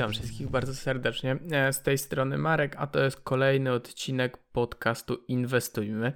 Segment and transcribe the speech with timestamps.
[0.00, 1.36] Witam wszystkich bardzo serdecznie.
[1.50, 6.12] E, z tej strony Marek, a to jest kolejny odcinek podcastu Inwestujmy.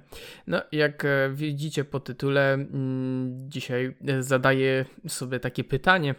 [0.47, 6.15] No, jak e, widzicie po tytule, mm, dzisiaj e, zadaję sobie takie pytanie.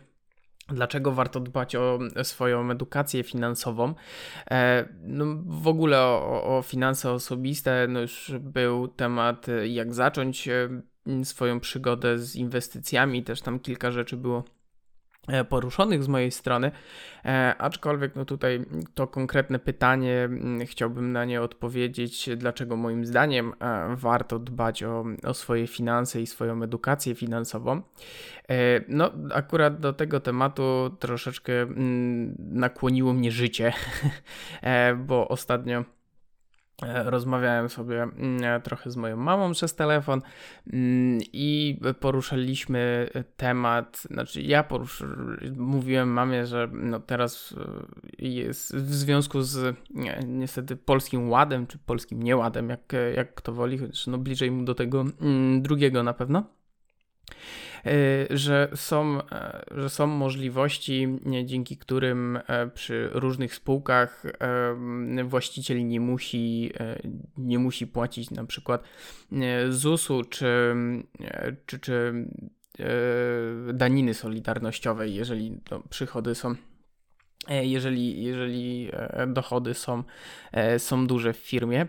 [0.68, 3.94] Dlaczego warto dbać o swoją edukację finansową?
[5.02, 10.48] No, w ogóle o, o finanse osobiste no już był temat, jak zacząć
[11.24, 13.24] swoją przygodę z inwestycjami.
[13.24, 14.44] Też tam kilka rzeczy było
[15.48, 16.70] poruszonych z mojej strony,
[17.24, 20.28] e, aczkolwiek no tutaj to konkretne pytanie,
[20.64, 26.26] chciałbym na nie odpowiedzieć, dlaczego moim zdaniem e, warto dbać o, o swoje finanse i
[26.26, 27.82] swoją edukację finansową.
[28.88, 31.52] No akurat do tego tematu troszeczkę
[32.38, 33.72] nakłoniło mnie życie,
[35.06, 35.95] bo ostatnio E,
[36.82, 40.22] rozmawiałem sobie mm, e, trochę z moją mamą przez telefon
[40.72, 44.64] mm, i poruszaliśmy temat, znaczy ja
[45.56, 47.54] mówiłem mamie, że no teraz
[48.22, 49.76] e, jest w związku z
[50.26, 54.74] niestety polskim ładem, czy polskim nieładem, jak, jak kto woli, chociaż no bliżej mu do
[54.74, 56.65] tego mm, drugiego na pewno E,
[58.30, 61.08] że są, e, że są możliwości,
[61.44, 64.22] dzięki którym e, przy różnych spółkach
[65.24, 66.72] właściciel nie musi,
[67.38, 68.82] nie musi płacić na przykład
[69.68, 70.74] ZUS-u czy,
[71.66, 72.26] czy, czy
[73.74, 76.75] daniny solidarnościowej, jeżeli przychody są E,
[77.48, 80.02] jeżeli, jeżeli e, dochody są,
[80.52, 81.86] e, są duże w firmie.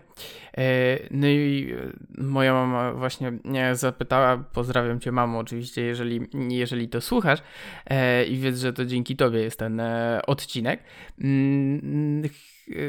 [1.10, 1.74] No i
[2.18, 3.32] moja mama właśnie
[3.72, 7.42] zapytała, pozdrawiam cię mamo oczywiście, jeżeli, jeżeli to słuchasz
[8.28, 9.82] i wiedz, że to dzięki tobie jest ten
[10.26, 10.82] odcinek.
[11.20, 12.22] Mm,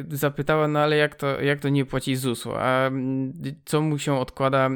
[0.09, 2.91] zapytała, no ale jak to, jak to nie płaci ZUS-u, a
[3.65, 4.69] co mu się odkłada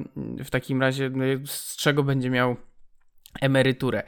[0.44, 2.55] w takim razie, no, z czego będzie miał
[3.41, 4.03] emeryturę.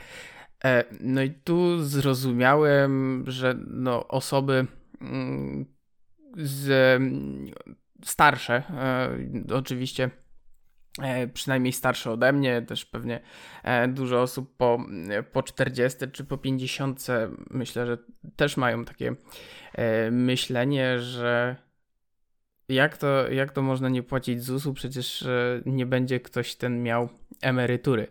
[0.64, 4.68] E, no i tu zrozumiałem, że no osoby
[5.02, 5.66] mm,
[6.38, 6.70] z,
[7.02, 7.52] mm,
[8.04, 10.10] starsze, e, oczywiście
[11.02, 13.20] e, przynajmniej starsze ode mnie, też pewnie
[13.88, 14.86] dużo osób po,
[15.32, 17.08] po 40 czy po 50
[17.50, 17.98] myślę, że
[18.36, 19.16] też mają takie
[20.12, 21.56] myślenie, że
[22.70, 25.28] jak to, jak to można nie płacić ZUS-u, przecież
[25.66, 27.10] nie będzie ktoś ten miał
[27.42, 28.08] emerytury.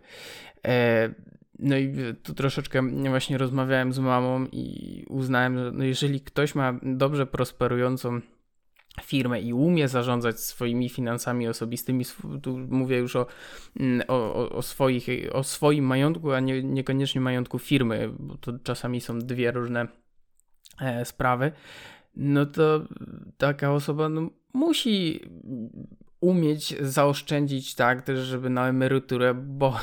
[1.59, 1.93] No i
[2.23, 8.21] tu troszeczkę właśnie rozmawiałem z mamą i uznałem, że no jeżeli ktoś ma dobrze prosperującą
[9.03, 12.05] firmę i umie zarządzać swoimi finansami osobistymi,
[12.41, 13.25] tu mówię już o,
[13.79, 19.01] mm, o, o, swoich, o swoim majątku, a nie, niekoniecznie majątku firmy, bo to czasami
[19.01, 19.87] są dwie różne
[20.81, 21.51] e, sprawy,
[22.15, 22.81] no to
[23.37, 25.21] taka osoba no, musi
[26.25, 29.79] umieć zaoszczędzić tak też, żeby na emeryturę, bo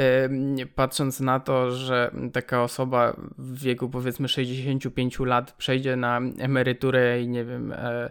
[0.74, 7.28] patrząc na to, że taka osoba w wieku powiedzmy 65 lat przejdzie na emeryturę i
[7.28, 8.10] nie wiem, e,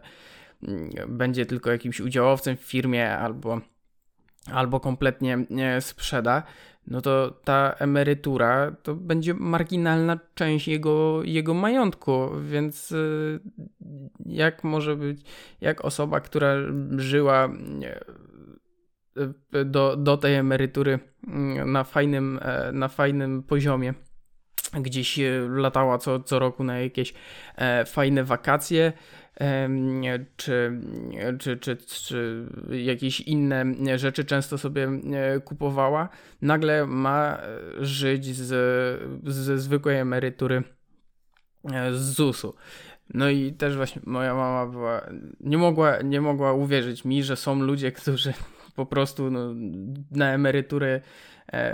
[1.07, 3.61] będzie tylko jakimś udziałowcem w firmie albo,
[4.51, 5.37] albo kompletnie
[5.79, 6.43] sprzeda,
[6.87, 13.39] no to ta emerytura to będzie marginalna część jego, jego majątku, więc y,
[14.25, 15.21] jak może być,
[15.61, 16.55] jak osoba, która
[16.97, 17.49] żyła
[19.55, 23.93] y, do, do tej emerytury mm, na fajnym, e, na fajnym poziomie,
[24.73, 27.13] gdzieś y, latała co, co roku na jakieś
[27.55, 28.93] e, fajne wakacje,
[30.38, 30.79] czy,
[31.40, 33.66] czy, czy, czy jakieś inne
[34.00, 36.09] rzeczy często sobie e, kupowała,
[36.41, 37.38] nagle ma
[37.79, 38.50] żyć z,
[39.25, 40.63] ze zwykłej emerytury
[41.74, 42.56] e, z ZUS-u.
[43.13, 45.02] No i też właśnie moja mama była,
[45.40, 48.34] nie mogła, nie mogła uwierzyć mi, że są ludzie, którzy
[48.75, 49.53] po prostu no,
[50.12, 51.02] na emeryturę E,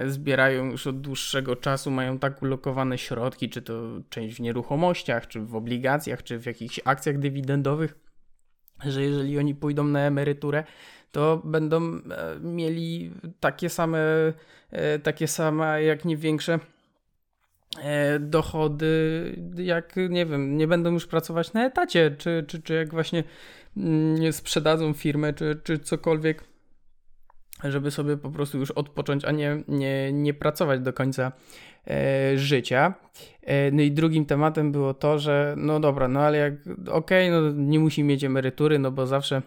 [0.05, 3.73] zbierają już od dłuższego czasu, mają tak ulokowane środki, czy to
[4.09, 7.95] część w nieruchomościach, czy w obligacjach, czy w jakichś akcjach dywidendowych,
[8.85, 10.63] że jeżeli oni pójdą na emeryturę,
[11.11, 11.99] to będą e,
[12.41, 13.99] mieli takie same,
[14.71, 16.59] e, takie same, jak nie większe
[18.19, 23.23] dochody, jak nie wiem, nie będą już pracować na etacie, czy, czy, czy jak właśnie
[23.77, 26.43] mm, sprzedadzą firmę, czy, czy cokolwiek
[27.63, 31.31] żeby sobie po prostu już odpocząć, a nie, nie, nie pracować do końca
[31.87, 32.93] e, życia.
[33.43, 36.53] E, no i drugim tematem było to, że no dobra, no ale jak
[36.91, 39.41] okej, okay, no nie musi mieć emerytury, no bo zawsze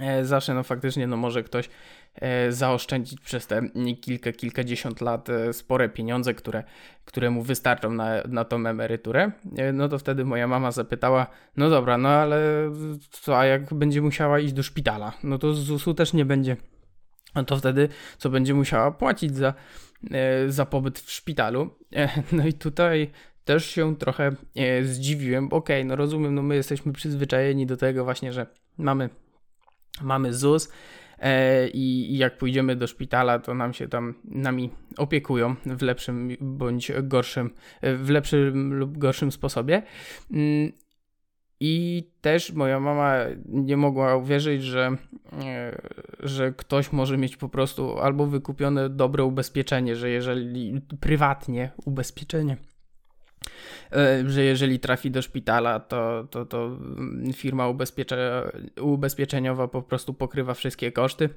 [0.00, 1.68] e, zawsze no faktycznie no może ktoś
[2.14, 3.62] e, zaoszczędzić przez te
[4.00, 6.64] kilka, kilkadziesiąt lat e, spore pieniądze, które,
[7.04, 9.32] które mu wystarczą na, na tą emeryturę.
[9.56, 11.26] E, no to wtedy moja mama zapytała,
[11.56, 12.70] no dobra, no ale
[13.10, 15.12] co, a jak będzie musiała iść do szpitala?
[15.22, 16.56] No to z ZUS-u też nie będzie
[17.34, 17.88] no to wtedy
[18.18, 19.54] co będzie musiała płacić za,
[20.10, 21.70] e, za pobyt w szpitalu.
[21.96, 23.10] E, no i tutaj
[23.44, 25.46] też się trochę e, zdziwiłem.
[25.46, 28.46] Okej, okay, no rozumiem, no my jesteśmy przyzwyczajeni do tego właśnie, że
[28.78, 29.10] mamy,
[30.02, 30.72] mamy ZUS
[31.72, 36.92] i, i jak pójdziemy do szpitala, to nam się tam nami opiekują w lepszym bądź
[37.02, 37.50] gorszym,
[37.82, 39.82] w lepszym lub gorszym sposobie.
[41.60, 43.14] I też moja mama
[43.46, 44.96] nie mogła uwierzyć, że,
[45.44, 45.82] e,
[46.20, 52.56] że ktoś może mieć po prostu albo wykupione dobre ubezpieczenie, że jeżeli prywatnie ubezpieczenie,
[53.92, 56.78] E, że jeżeli trafi do szpitala, to, to, to
[57.34, 58.50] firma ubezpiecze,
[58.80, 61.28] ubezpieczeniowa po prostu pokrywa wszystkie koszty.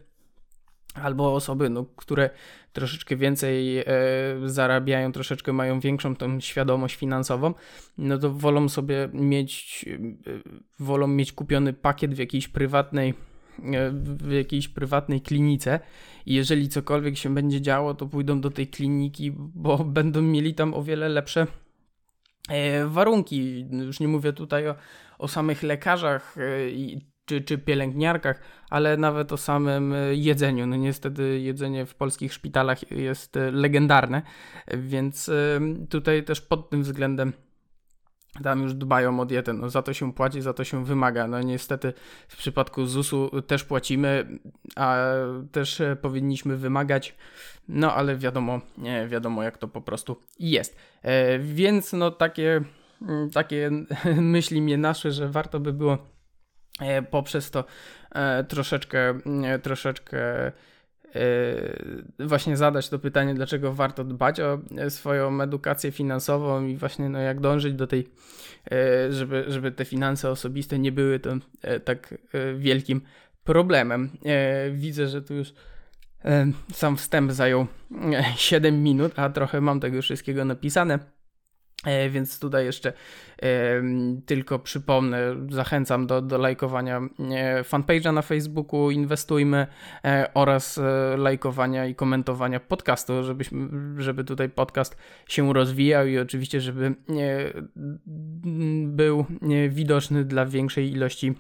[0.94, 2.30] Albo osoby, no, które
[2.74, 3.86] troszeczkę więcej e,
[4.46, 7.54] zarabiają, troszeczkę mają większą tą świadomość finansową,
[7.98, 9.86] no to wolą sobie mieć,
[10.28, 10.32] e,
[10.80, 13.14] wolą mieć kupiony pakiet w jakiejś prywatnej
[13.60, 15.80] e, w jakiejś prywatnej klinice
[16.26, 20.74] i jeżeli cokolwiek się będzie działo, to pójdą do tej kliniki, bo będą mieli tam
[20.74, 21.48] o wiele lepsze
[22.48, 23.66] E, warunki.
[23.72, 24.76] Już nie mówię tutaj o,
[25.20, 26.70] o samych lekarzach e,
[27.28, 28.40] czy, czy pielęgniarkach,
[28.70, 30.68] ale nawet o samym e, jedzeniu.
[30.68, 34.22] No niestety jedzenie w polskich szpitalach jest legendarne,
[34.78, 35.32] więc
[35.90, 37.34] tutaj też pod tym względem
[38.44, 41.28] tam już dbają o dietę, no za to się płaci, za to się wymaga.
[41.28, 41.94] No niestety
[42.28, 44.40] w przypadku ZUS-u też płacimy,
[44.76, 44.98] a
[45.52, 47.16] też powinniśmy wymagać,
[47.68, 50.78] no ale wiadomo, nie wiadomo jak to po prostu jest.
[51.02, 52.62] E, więc no takie,
[53.02, 53.72] mm, takie
[54.36, 56.17] myśli mnie nasze, że warto by było e,
[57.10, 57.64] poprzez to
[58.12, 60.52] e, troszeczkę, mm, troszeczkę
[62.20, 64.60] właśnie zadać to pytanie, dlaczego warto dbać o
[64.90, 68.10] swoją edukację finansową i właśnie no, jak dążyć do tej,
[69.10, 71.36] żeby, żeby te finanse osobiste nie były to
[71.86, 72.14] tak
[72.58, 73.02] wielkim
[73.44, 74.10] problemem.
[74.72, 75.54] Widzę, że tu już
[76.74, 77.68] sam wstęp zajął
[78.36, 81.00] 7 minut, a trochę mam tego wszystkiego napisane.
[81.86, 82.94] E, więc tutaj jeszcze
[83.42, 83.84] e,
[84.26, 89.68] tylko przypomnę, zachęcam do, do lajkowania e, fanpage'a na Facebooku, inwestujmy
[90.34, 90.80] oraz
[91.18, 94.98] lajkowania i komentowania podcastu, żebyśmy, żeby tutaj podcast
[95.28, 96.96] się rozwijał i oczywiście, żeby
[98.88, 99.26] był
[99.70, 101.34] widoczny dla większej ilości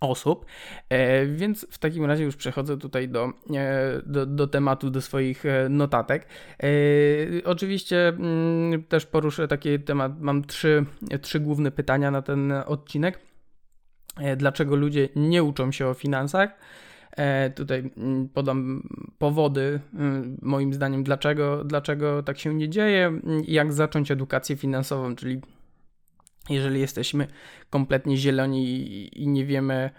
[0.00, 0.46] osób,
[0.88, 5.46] e, więc w takim razie już przechodzę tutaj do, e, do, do tematu, do swoich
[5.46, 6.26] e, notatek.
[7.44, 10.84] Oczywiście mm, też poruszę taki temat, mam trzy,
[11.22, 13.20] trzy główne pytania na ten odcinek.
[14.36, 16.50] Dlaczego ludzie nie uczą się o finansach?
[17.54, 24.10] Tutaj mm, podam powody, mm, moim zdaniem, dlaczego, dlaczego tak się nie dzieje jak zacząć
[24.10, 25.40] edukację finansową, czyli
[26.50, 27.26] jeżeli jesteśmy
[27.70, 29.90] kompletnie zieloni i nie wiemy,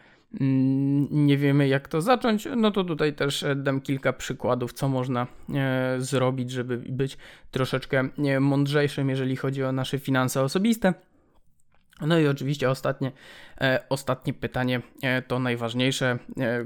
[0.42, 5.28] mm, nie wiemy jak to zacząć, no to tutaj też dam kilka przykładów, co można
[5.56, 7.18] e, zrobić, żeby być
[7.51, 10.94] troszeczkę e, mądrzejszym, jeżeli chodzi o nasze finanse osobiste.
[12.01, 13.12] No i oczywiście ostatnie,
[13.62, 14.81] e, ostatnie pytanie,
[15.28, 16.19] to najważniejsze,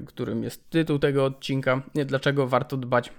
[0.06, 1.81] którym jest tytuł tego odcinka.
[2.06, 3.12] Dlaczego warto dbać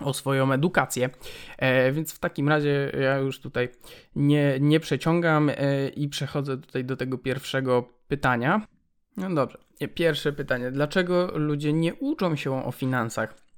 [0.00, 1.10] o swoją edukację.
[1.58, 3.68] E, więc w takim razie ja już tutaj
[4.16, 8.66] nie, nie przeciągam e, i przechodzę tutaj do tego pierwszego pytania.
[9.16, 9.58] No dobrze,
[9.94, 10.70] pierwsze pytanie.
[10.70, 13.49] Dlaczego ludzie nie uczą się o finansach?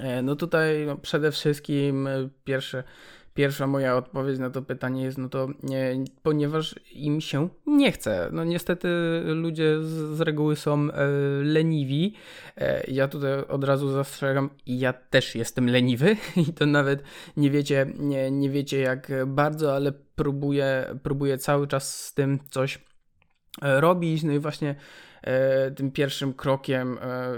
[0.00, 2.08] E, no tutaj no przede wszystkim
[2.44, 2.84] pierwsze
[3.34, 8.28] Pierwsza moja odpowiedź na to pytanie jest, no to nie, ponieważ im się nie chce.
[8.32, 8.88] No niestety
[9.24, 11.06] ludzie z, z reguły są e,
[11.42, 12.14] leniwi.
[12.56, 16.16] E, ja tutaj od razu zastrzegam, ja też jestem leniwy
[16.48, 17.02] i to nawet
[17.36, 22.78] nie wiecie, nie, nie wiecie jak bardzo, ale próbuję, próbuję cały czas z tym coś
[23.62, 24.22] e, robić.
[24.22, 25.11] No i właśnie E,
[25.76, 27.34] tym pierwszym krokiem e,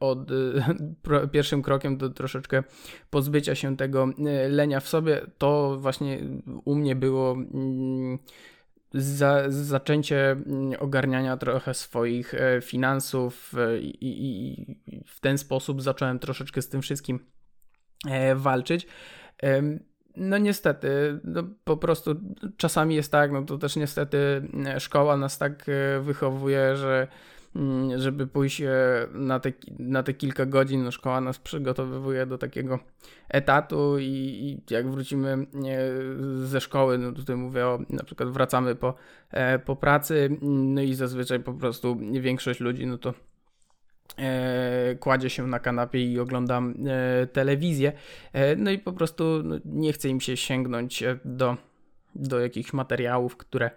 [0.00, 0.28] od
[1.32, 2.62] pierwszym krokiem do troszeczkę
[3.10, 6.18] pozbycia się tego e, lenia w sobie, to właśnie
[6.64, 8.18] u mnie było mm,
[8.94, 16.62] za, zaczęcie mm, ogarniania trochę swoich finansów i, i, i, w ten sposób zacząłem troszeczkę
[16.62, 17.20] z tym wszystkim
[18.36, 18.86] walczyć.
[20.16, 22.14] No niestety, no po prostu
[22.56, 27.08] czasami jest tak, no to też niestety mm, szkoła nas tak e, wychowuje, że
[27.56, 28.72] mm, żeby pójść e,
[29.12, 32.78] na te, na te kilka godzin, no szkoła nas przygotowywuje do takiego
[33.28, 35.46] etatu i, i jak wrócimy
[36.44, 38.94] ze szkoły, no tutaj mówię o, na przykład wracamy po,
[39.30, 43.35] e, po pracy, no i zazwyczaj po prostu większość ludzi, no to e,
[45.00, 47.92] kładzie się na kanapie i oglądam e, telewizję.
[48.32, 51.56] E, no i po prostu no, nie chce im się sięgnąć e, do,
[52.14, 53.70] do jakichś materiałów, które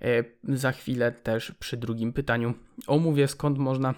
[0.00, 0.24] e,
[0.56, 2.54] za chwilę też przy drugim pytaniu
[2.86, 3.94] omówię, skąd można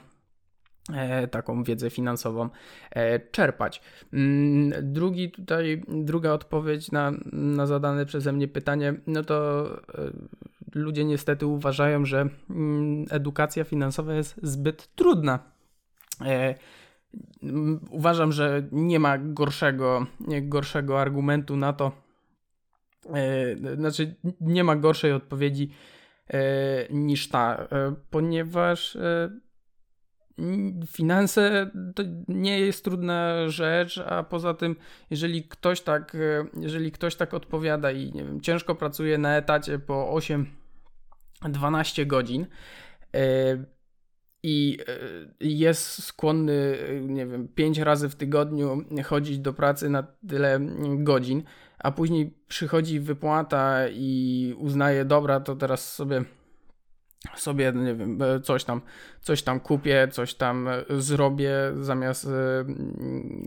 [1.30, 2.48] taką wiedzę finansową
[3.30, 3.82] czerpać.
[4.12, 9.66] Mm, drugi tutaj, druga odpowiedź na, na zadane przeze mnie pytanie, no to
[10.74, 15.55] ludzie niestety uważają, że mm, edukacja finansowa jest zbyt trudna.
[17.90, 20.06] Uważam, że nie ma gorszego,
[20.42, 21.92] gorszego argumentu na to,
[23.76, 25.70] znaczy nie ma gorszej odpowiedzi
[26.90, 27.68] niż ta,
[28.10, 28.98] ponieważ
[30.86, 34.76] finanse to nie jest trudna rzecz, a poza tym,
[35.10, 36.16] jeżeli ktoś tak,
[36.60, 40.20] jeżeli ktoś tak odpowiada i nie wiem, ciężko pracuje na etacie po
[41.42, 42.46] 8-12 godzin
[43.14, 43.75] e,
[44.48, 44.98] i e,
[45.40, 50.60] jest skłonny, nie wiem, 5 razy w tygodniu chodzić do pracy na tyle
[50.98, 51.42] godzin,
[51.78, 56.24] a później przychodzi wypłata i uznaje, dobra, to teraz sobie
[57.36, 58.80] sobie, nie wiem, e, coś tam,
[59.20, 62.64] coś tam kupię, coś tam e, zrobię, zamiast, e,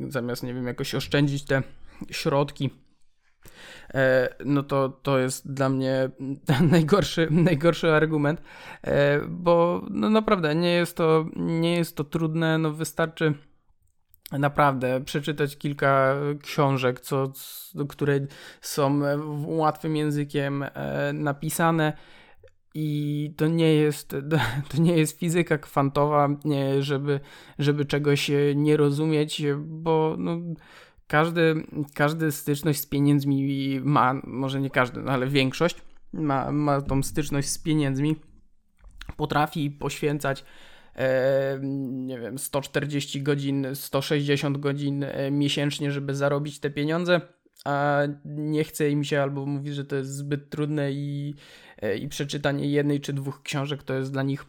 [0.07, 1.63] zamiast, nie wiem, jakoś oszczędzić te
[2.11, 2.69] środki,
[4.45, 6.09] no to to jest dla mnie
[6.71, 8.41] najgorszy, najgorszy argument,
[9.29, 13.33] bo no naprawdę nie jest to, nie jest to trudne, no wystarczy
[14.31, 17.31] naprawdę przeczytać kilka książek, co,
[17.89, 18.19] które
[18.61, 18.99] są
[19.45, 20.65] łatwym językiem
[21.13, 21.93] napisane,
[22.73, 24.15] i to nie jest,
[24.69, 26.29] to nie jest fizyka kwantowa,
[26.79, 27.19] żeby,
[27.59, 30.37] żeby czegoś nie rozumieć, bo no,
[31.09, 31.63] każdy,
[31.93, 35.75] każdy styczność z pieniędzmi ma, może nie każdy, no ale większość
[36.13, 38.15] ma, ma tą styczność z pieniędzmi,
[39.17, 40.45] potrafi poświęcać
[40.95, 47.21] e, nie wiem, 140 godzin, 160 godzin e, miesięcznie, żeby zarobić te pieniądze
[47.65, 51.35] a nie chce im się albo mówi, że to jest zbyt trudne i,
[51.81, 54.45] e, i przeczytanie jednej czy dwóch książek to jest dla nich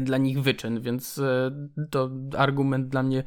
[0.00, 1.50] dla nich wyczyn, więc e,
[1.90, 3.22] to argument dla mnie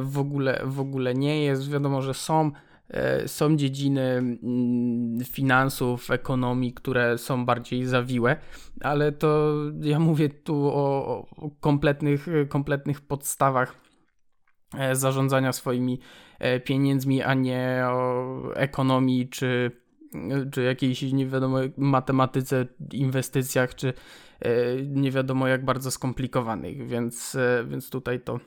[0.00, 1.70] w ogóle, w ogóle nie jest.
[1.70, 2.50] Wiadomo, że są,
[3.26, 8.36] są dziedziny mm, finansów, ekonomii, które są bardziej zawiłe,
[8.80, 11.26] ale to ja mówię tu o,
[11.60, 13.74] kompletnych, kompletnych podstawach
[14.92, 15.98] zarządzania swoimi
[16.40, 19.70] E, pieniędzmi, a nie o ekonomii czy,
[20.52, 23.92] czy jakiejś nie wiadomo matematyce, inwestycjach, czy e,
[24.86, 28.40] nie wiadomo jak bardzo skomplikowanych, więc, e, więc tutaj to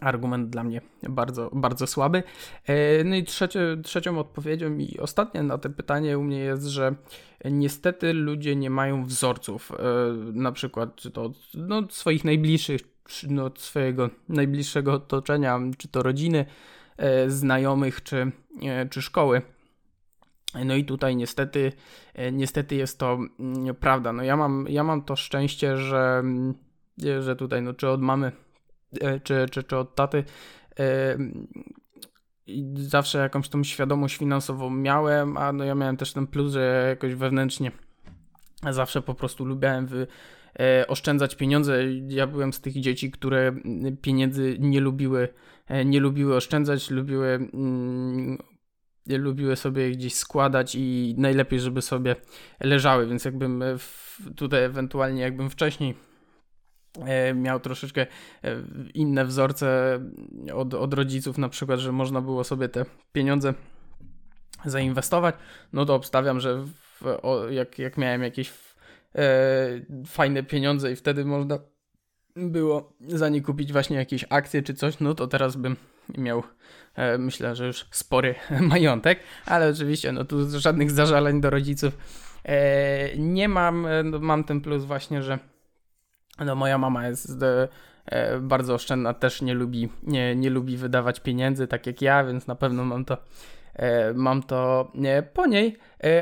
[0.00, 2.22] argument dla mnie bardzo, bardzo słaby.
[3.04, 6.94] No i trzecie, trzecią odpowiedzią i ostatnia na to pytanie u mnie jest, że
[7.44, 9.72] niestety ludzie nie mają wzorców,
[10.32, 12.80] na przykład czy to no, swoich najbliższych,
[13.28, 16.46] no, swojego najbliższego otoczenia, czy to rodziny,
[16.98, 19.42] E, znajomych czy, e, czy szkoły.
[20.64, 21.72] No i tutaj niestety,
[22.14, 24.12] e, niestety jest to mm, prawda.
[24.12, 26.54] No ja mam, ja mam to szczęście, że, mm,
[27.20, 28.32] że tutaj, no czy od mamy,
[29.24, 30.24] czy, czy, czy od taty,
[32.74, 37.14] zawsze jakąś tą świadomość finansową miałem, a no ja miałem też ten plus, że jakoś
[37.14, 37.72] wewnętrznie
[38.70, 40.06] zawsze po prostu lubiłem wy,
[40.88, 41.84] oszczędzać pieniądze.
[42.08, 45.28] Ja byłem z tych dzieci, które mm, pieniędzy nie lubiły
[45.68, 48.38] E, nie lubiły oszczędzać, lubiły, mm,
[49.08, 52.16] lubiły sobie gdzieś składać i najlepiej, żeby sobie
[52.60, 55.94] leżały, więc jakbym w, tutaj ewentualnie jakbym wcześniej
[57.04, 58.06] e, miał troszeczkę e,
[58.94, 59.98] inne wzorce
[60.54, 63.54] od, od rodziców, na przykład, że można było sobie te pieniądze
[64.64, 65.34] zainwestować,
[65.72, 68.52] no to obstawiam, że w, o, jak, jak miałem jakieś
[69.14, 69.24] e,
[70.06, 71.58] fajne pieniądze i wtedy można
[72.38, 75.76] było za nie kupić właśnie jakieś akcje czy coś, no to teraz bym
[76.18, 76.42] miał
[76.94, 81.98] e, myślę, że już spory majątek, ale oczywiście no tu żadnych zażaleń do rodziców
[82.44, 85.38] e, nie mam, e, no, mam ten plus właśnie, że
[86.44, 87.68] no moja mama jest e,
[88.06, 92.46] e, bardzo oszczędna, też nie lubi, nie, nie lubi wydawać pieniędzy tak jak ja, więc
[92.46, 93.16] na pewno mam to
[93.74, 94.92] e, mam to
[95.34, 95.76] po niej,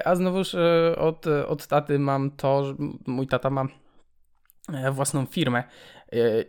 [0.04, 0.56] a znowuż
[0.96, 2.74] od, od taty mam to, że
[3.06, 3.66] mój tata ma
[4.92, 5.58] własną firmę.
[5.58, 5.95] E,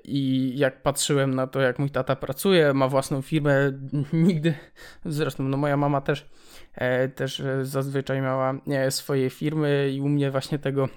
[0.03, 3.71] I jak patrzyłem na to, jak mój tata pracuje, ma własną firmę,
[4.13, 4.53] nigdy,
[5.05, 6.29] zresztą no moja mama też,
[6.75, 10.89] e, też zazwyczaj miała e, swoje firmy i u mnie właśnie tego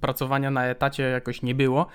[0.00, 1.86] pracowania na etacie jakoś nie było,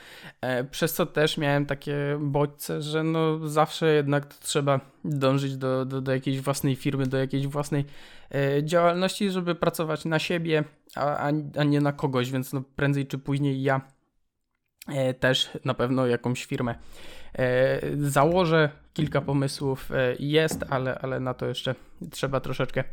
[0.71, 6.11] przez co też miałem takie bodźce, że no zawsze jednak trzeba dążyć do, do, do
[6.11, 7.85] jakiejś własnej firmy, do jakiejś własnej
[8.63, 10.63] działalności, żeby pracować na siebie,
[10.95, 14.00] a, a nie na kogoś, więc no prędzej czy później ja E,
[15.19, 16.75] też na pewno jakąś firmę
[17.33, 18.69] e, założę.
[18.93, 21.75] Kilka pomysłów e, jest, ale, ale na to jeszcze
[22.11, 22.83] trzeba troszeczkę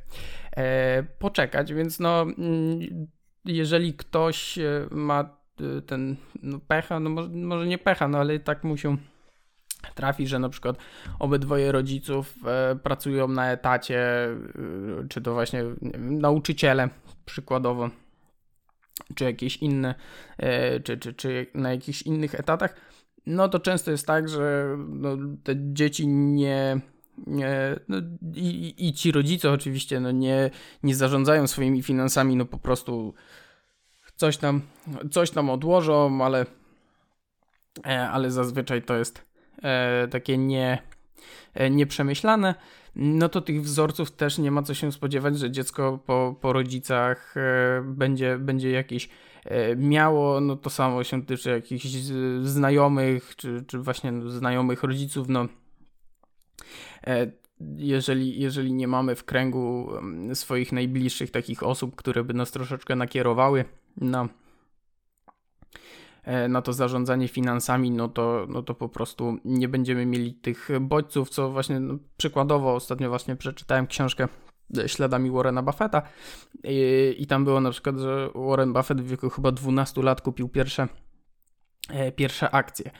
[1.18, 3.06] poczekać, więc no, mm,
[3.44, 4.58] jeżeli ktoś
[4.90, 5.38] ma
[5.86, 8.96] ten no pecha, no może, może nie pecha, no ale tak mu się
[9.94, 10.76] trafi, że na przykład
[11.18, 14.38] obydwoje rodziców e, pracują na etacie, e,
[15.08, 15.64] czy to właśnie
[15.98, 16.88] nauczyciele
[17.24, 17.90] przykładowo,
[19.14, 19.94] czy jakieś inne,
[20.38, 22.74] e, czy, czy, czy na jakichś innych etatach,
[23.26, 26.80] no to często jest tak, że no, te dzieci nie,
[27.26, 27.96] nie no,
[28.34, 30.50] i, i ci rodzice oczywiście no, nie,
[30.82, 33.14] nie zarządzają swoimi finansami, no po prostu
[34.16, 34.62] coś tam,
[35.10, 36.46] coś tam odłożą, ale,
[38.12, 39.24] ale zazwyczaj to jest
[39.62, 40.78] e, takie nie,
[41.54, 42.54] e, nieprzemyślane,
[42.96, 47.36] no to tych wzorców też nie ma co się spodziewać, że dziecko po, po rodzicach
[47.36, 49.08] e, będzie, będzie jakieś
[49.44, 51.86] e, miało, no to samo się tyczy jakichś
[52.42, 55.46] znajomych, czy, czy właśnie znajomych rodziców, no
[57.06, 57.32] e,
[57.76, 59.90] jeżeli, jeżeli nie mamy w kręgu
[60.34, 63.64] swoich najbliższych takich osób, które by nas troszeczkę nakierowały
[63.96, 64.47] na E,
[66.48, 71.30] na to zarządzanie finansami, no to, no to po prostu nie będziemy mieli tych bodźców,
[71.30, 74.28] co właśnie no, przykładowo ostatnio właśnie przeczytałem książkę
[74.86, 76.02] śladami Warrena Buffetta
[76.64, 80.48] i, i tam było na przykład, że Warren Buffett w wieku chyba 12 lat kupił
[80.48, 80.88] pierwsze,
[81.90, 82.90] e, pierwsze akcje.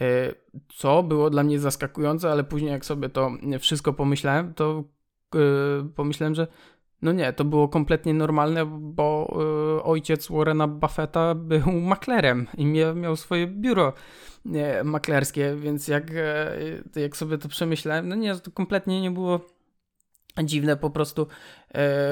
[0.00, 0.34] E,
[0.76, 4.84] co było dla mnie zaskakujące, ale później jak sobie to wszystko pomyślałem, to
[5.96, 6.46] pomyślałem, że
[7.02, 9.38] no nie, to było kompletnie normalne, bo
[9.78, 13.92] y, ojciec Warrena Buffetta był maklerem i miał, miał swoje biuro
[14.46, 19.40] y, maklerskie, więc jak, y, jak sobie to przemyślałem, no nie, to kompletnie nie było
[20.44, 21.26] dziwne, po prostu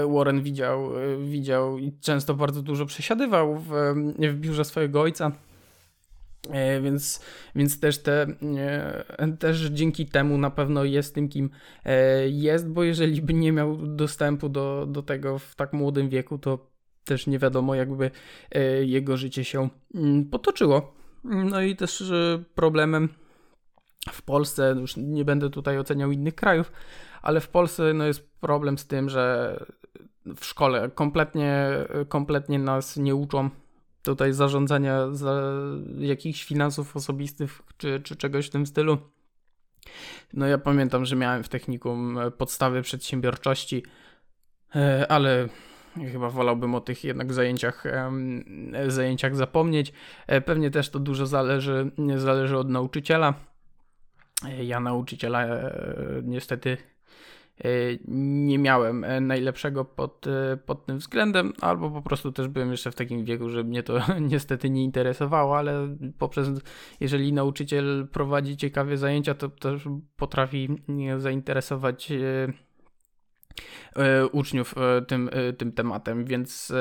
[0.09, 0.90] Warren widział,
[1.25, 3.70] widział i często bardzo dużo przesiadywał w,
[4.18, 5.26] w biurze swojego ojca.
[5.26, 5.50] E,
[6.82, 7.20] więc,
[7.54, 8.26] więc też, te,
[9.18, 11.50] e, też dzięki temu na pewno jest tym, kim
[11.85, 16.38] e, jest, bo jeżeli by nie miał dostępu do, do tego w tak młodym wieku,
[16.38, 16.71] to
[17.04, 18.10] też nie wiadomo, jakby
[18.82, 20.95] jego życie się mm, potoczyło.
[21.25, 22.12] No i też
[22.54, 23.08] problemem
[24.12, 26.73] w Polsce, już nie będę tutaj oceniał innych krajów,
[27.23, 29.56] ale w Polsce no, jest problem z tym, że
[30.36, 31.69] w szkole kompletnie,
[32.08, 33.50] kompletnie nas nie uczą
[34.02, 35.43] tutaj zarządzania za
[35.99, 38.99] jakichś finansów osobistych czy, czy czegoś w tym stylu.
[40.32, 43.82] No ja pamiętam, że miałem w technikum e, podstawy przedsiębiorczości,
[44.76, 45.49] e, ale
[46.13, 47.84] chyba wolałbym o tych jednak zajęciach,
[48.86, 49.93] zajęciach zapomnieć.
[50.26, 53.34] E, pewnie też to dużo zależy, zależy od nauczyciela.
[54.63, 55.47] Ja nauczyciela
[56.23, 56.76] niestety
[58.08, 62.90] nie miałem e, najlepszego pod, e, pod tym względem, albo po prostu też byłem jeszcze
[62.90, 63.99] w takim wieku, że mnie to
[64.30, 66.49] niestety nie interesowało, ale poprzez,
[67.00, 70.68] jeżeli nauczyciel prowadzi ciekawe zajęcia, to też potrafi
[71.18, 72.52] zainteresować e,
[74.26, 74.75] uczniów
[75.08, 76.73] tym, tym tematem, więc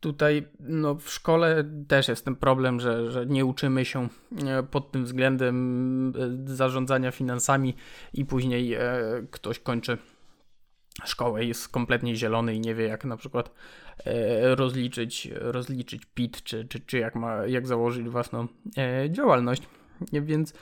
[0.00, 4.08] tutaj no, w szkole też jest ten problem, że, że nie uczymy się
[4.46, 6.12] e, pod tym względem
[6.48, 7.74] e, zarządzania finansami
[8.14, 8.80] i później e,
[9.30, 9.98] ktoś kończy
[11.04, 13.50] szkołę jest kompletnie zielony i nie wie jak na przykład
[14.42, 18.46] rozliczyć, rozliczyć PIT, czy, czy, czy jak, ma, jak założyć własną
[19.10, 19.62] działalność.
[20.12, 20.54] Więc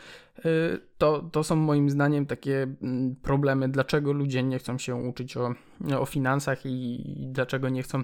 [0.99, 5.55] to, to są moim zdaniem takie mm, problemy, dlaczego ludzie nie chcą się uczyć o,
[5.99, 8.03] o finansach i dlaczego nie chcą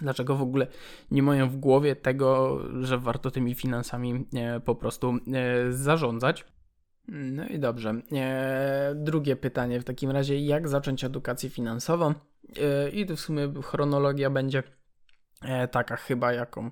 [0.00, 0.66] Dlaczego w ogóle
[1.10, 6.44] nie mają w głowie tego, że warto tymi finansami e, po prostu e, zarządzać?
[7.08, 7.94] No i dobrze.
[8.12, 12.14] E, drugie pytanie w takim razie, jak zacząć edukację finansową?
[12.92, 14.62] I tu w sumie chronologia będzie
[15.70, 16.70] taka chyba, jaką,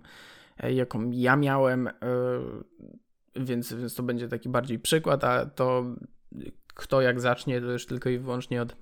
[0.71, 1.91] jaką ja miałem,
[3.37, 5.85] więc, więc to będzie taki bardziej przykład, a to
[6.75, 8.77] kto jak zacznie, to już tylko i wyłącznie od,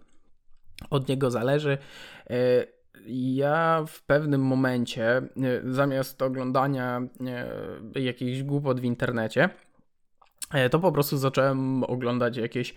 [0.91, 1.79] od niego zależy
[3.07, 5.23] ja w pewnym momencie, e,
[5.65, 7.03] zamiast oglądania
[7.95, 9.49] e, jakichś głupot w internecie,
[10.53, 12.75] e, to po prostu zacząłem oglądać jakieś,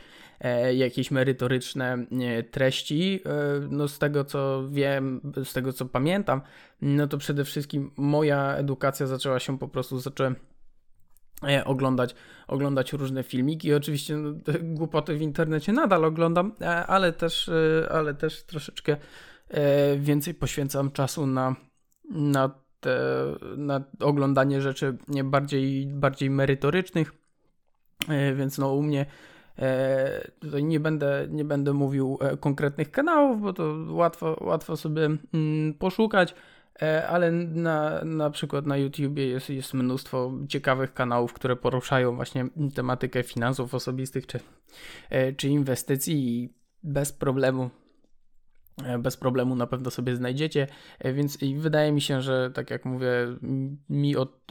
[0.73, 2.05] jakieś merytoryczne
[2.51, 3.21] treści.
[3.69, 6.41] No z tego co wiem, z tego co pamiętam,
[6.81, 10.35] no to przede wszystkim moja edukacja zaczęła się po prostu, zacząłem
[11.65, 12.15] oglądać,
[12.47, 13.73] oglądać różne filmiki.
[13.73, 16.55] Oczywiście no, głupoty w internecie nadal oglądam,
[16.87, 17.51] ale też,
[17.89, 18.99] ale też troszeczkę E,
[19.97, 21.55] więcej poświęcam czasu na,
[22.09, 22.99] na, te,
[23.57, 27.13] na oglądanie rzeczy bardziej, bardziej merytorycznych,
[28.09, 29.05] e, więc no u mnie
[29.59, 35.73] e, tutaj nie będę, nie będę mówił konkretnych kanałów, bo to łatwo, łatwo sobie mm,
[35.73, 36.35] poszukać,
[37.09, 43.23] ale na, na przykład na YouTubie jest, jest mnóstwo ciekawych kanałów, które poruszają właśnie tematykę
[43.23, 44.39] finansów osobistych czy,
[45.37, 47.69] czy inwestycji i bez problemu
[48.99, 50.67] bez problemu na pewno sobie znajdziecie,
[51.05, 53.09] więc wydaje mi się, że tak jak mówię,
[53.89, 54.47] mi od,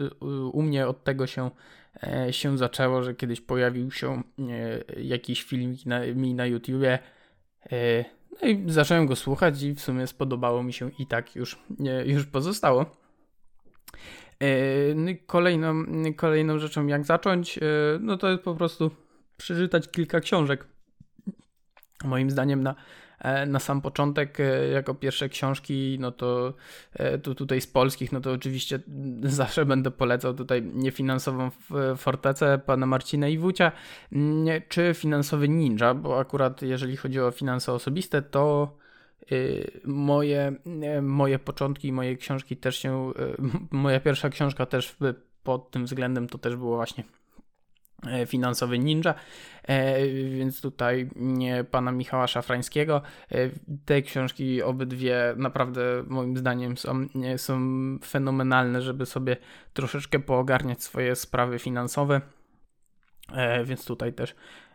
[0.52, 1.50] u mnie od tego się,
[2.30, 4.22] się zaczęło, że kiedyś pojawił się
[4.96, 6.98] jakiś filmik na, mi na YouTubie,
[8.42, 11.58] no i zacząłem go słuchać i w sumie spodobało mi się i tak już,
[12.04, 12.86] już pozostało.
[14.94, 15.84] No kolejną,
[16.16, 17.58] kolejną rzeczą, jak zacząć,
[18.00, 18.90] no to jest po prostu
[19.36, 20.66] przeczytać kilka książek.
[22.04, 22.74] Moim zdaniem na, e,
[23.46, 26.54] na sam początek, e, jako pierwsze książki, no to,
[26.92, 28.80] e, to tutaj z polskich, no to oczywiście
[29.22, 31.50] zawsze będę polecał tutaj niefinansową
[31.96, 33.72] fortecę pana Marcina Iwucia,
[34.68, 38.76] czy finansowy ninja, bo akurat jeżeli chodzi o finanse osobiste, to
[39.84, 40.52] moje,
[41.02, 43.12] moje początki, moje książki też się,
[43.70, 44.96] moja pierwsza książka też
[45.42, 47.25] pod tym względem to też było właśnie E,
[48.26, 49.14] finansowy ninja,
[49.62, 51.10] e, więc tutaj
[51.70, 53.02] pana Michała Szafrańskiego.
[53.32, 53.50] E,
[53.84, 57.06] te książki obydwie naprawdę moim zdaniem są,
[57.36, 57.58] są
[58.04, 59.36] fenomenalne, żeby sobie
[59.72, 62.20] troszeczkę poogarniać swoje sprawy finansowe,
[63.64, 64.65] więc tutaj też E,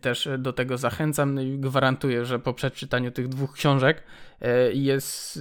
[0.00, 4.02] też do tego zachęcam i gwarantuję, że po przeczytaniu tych dwóch książek
[4.40, 5.40] e, jest, e,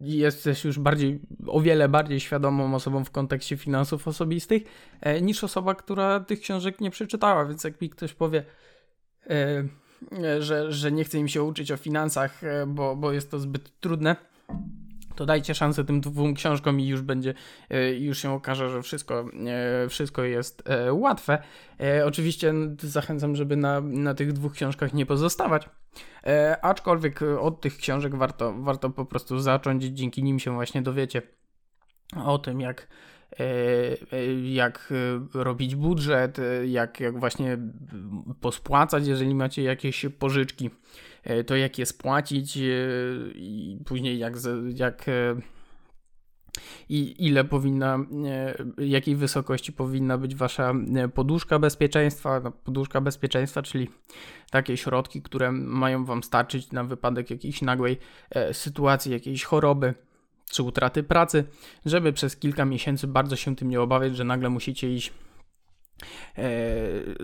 [0.00, 4.62] jesteś już bardziej, o wiele bardziej świadomą osobą w kontekście finansów osobistych
[5.22, 8.44] niż osoba, która tych książek nie przeczytała, więc jak mi ktoś powie,
[10.38, 14.16] że, że nie chce im się uczyć o finansach, bo, bo jest to zbyt trudne,
[15.18, 17.34] to dajcie szansę tym dwóm książkom i już będzie,
[17.70, 19.24] e, już się okaże, że wszystko,
[19.84, 21.38] e, wszystko jest e, łatwe.
[22.04, 25.68] Oczywiście zachęcam, żeby na, na tych dwóch książkach nie pozostawać,
[26.62, 31.22] aczkolwiek od tych książek warto, warto po prostu zacząć, dzięki nim się właśnie dowiecie
[32.24, 32.88] o tym, jak
[34.44, 34.92] jak
[35.34, 37.58] robić budżet, jak, jak właśnie
[38.40, 40.70] pospłacać, jeżeli macie jakieś pożyczki,
[41.28, 42.60] E, to jak je spłacić e,
[43.34, 44.34] i później jak,
[44.74, 45.36] jak e,
[46.88, 47.98] i ile powinna,
[48.78, 50.74] jakiej wysokości powinna być wasza
[51.14, 52.40] poduszka bezpieczeństwa.
[52.40, 53.90] No, poduszka bezpieczeństwa, czyli
[54.50, 57.98] takie środki, które mają wam starczyć na wypadek jakiejś nagłej
[58.52, 59.94] sytuacji, jakiejś choroby
[60.48, 61.44] czy utraty pracy,
[61.86, 65.12] żeby przez kilka miesięcy bardzo się tym nie obawiać, że nagle musicie iść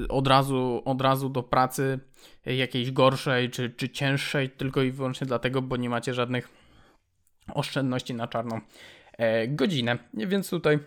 [0.08, 2.00] od razu, od razu do pracy
[2.46, 6.48] jakiejś gorszej czy, czy cięższej, tylko i wyłącznie dlatego, bo nie macie żadnych
[7.54, 8.60] oszczędności na czarną
[9.18, 9.98] e, godzinę.
[10.14, 10.78] Więc tutaj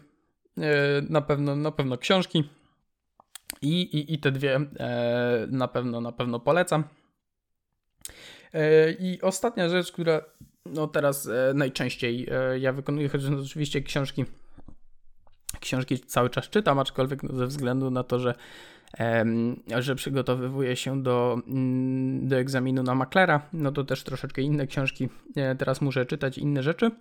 [0.58, 2.50] e, na pewno, na pewno książki
[3.62, 6.84] i, i, i te dwie e, na pewno, na pewno polecam.
[9.00, 10.22] I ostatnia rzecz, która
[10.74, 14.26] no teraz najczęściej ja wykonuję, choć oczywiście książki
[15.60, 18.36] książki cały czas czytam, aczkolwiek no ze względu na to, że
[19.80, 25.10] że przygotowywuję się do, mm, do egzaminu na maklera, no to też troszeczkę inne książki
[25.36, 26.92] e, teraz muszę czytać, inne rzeczy.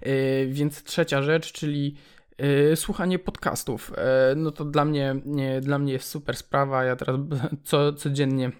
[0.00, 1.96] E, więc trzecia rzecz, czyli
[2.38, 3.92] e, słuchanie podcastów.
[4.36, 5.16] No to dla mnie,
[5.60, 6.84] dla mnie jest super sprawa.
[6.84, 7.16] Ja teraz
[7.64, 8.50] co, codziennie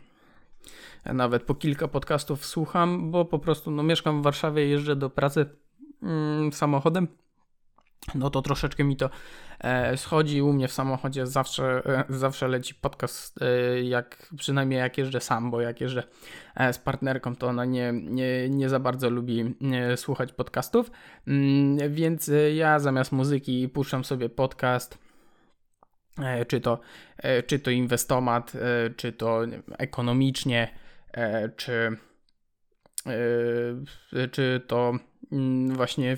[1.05, 5.47] nawet po kilka podcastów słucham, bo po prostu no, mieszkam w Warszawie, jeżdżę do pracy
[6.03, 7.09] mm, samochodem
[8.15, 9.11] no to troszeczkę mi to
[9.61, 10.43] e, schodzi.
[10.43, 15.51] U mnie w samochodzie zawsze, e, zawsze leci podcast, e, jak, przynajmniej jak jeżdżę sam,
[15.51, 16.03] bo jak jeżdżę
[16.73, 19.55] z partnerką, to ona nie, nie, nie za bardzo lubi
[19.97, 20.91] słuchać podcastów,
[21.27, 24.99] mm, więc ja zamiast muzyki puszczam sobie podcast.
[26.49, 26.81] Czy to,
[27.47, 28.53] czy to inwestomat,
[28.97, 29.41] czy to
[29.79, 30.69] ekonomicznie,
[31.57, 31.97] czy,
[34.31, 34.99] czy to
[35.33, 36.17] Mm, właśnie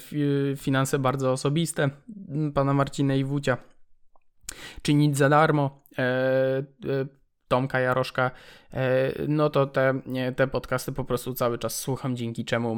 [0.56, 1.90] finanse bardzo osobiste
[2.54, 3.56] pana Marcina Iwucia,
[4.82, 6.64] czy nic za darmo, e, e,
[7.48, 8.30] Tomka Jaroszka,
[8.72, 10.00] e, no to te,
[10.36, 12.76] te podcasty po prostu cały czas słucham, dzięki czemu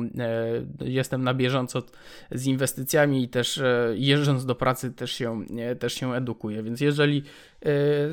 [0.80, 1.82] jestem na bieżąco
[2.30, 3.62] z inwestycjami i też
[3.94, 5.44] jeżdżąc do pracy też się,
[5.78, 6.62] też się edukuję.
[6.62, 7.22] Więc jeżeli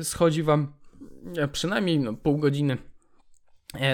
[0.02, 0.72] schodzi Wam
[1.52, 2.93] przynajmniej no, pół godziny E,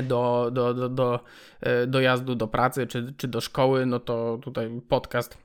[0.03, 1.21] do, do, do, do
[1.61, 5.39] e, dojazdu do pracy czy, czy do szkoły, no to tutaj podcast.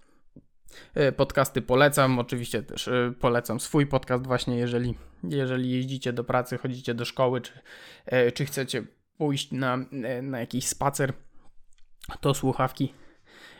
[0.93, 6.93] E, podcasty polecam, oczywiście też polecam swój podcast właśnie, jeżeli, jeżeli jeździcie do pracy, chodzicie
[6.93, 7.51] do szkoły, czy,
[8.33, 8.83] czy chcecie
[9.17, 9.77] pójść na,
[10.21, 11.13] na jakiś spacer,
[12.21, 12.93] to słuchawki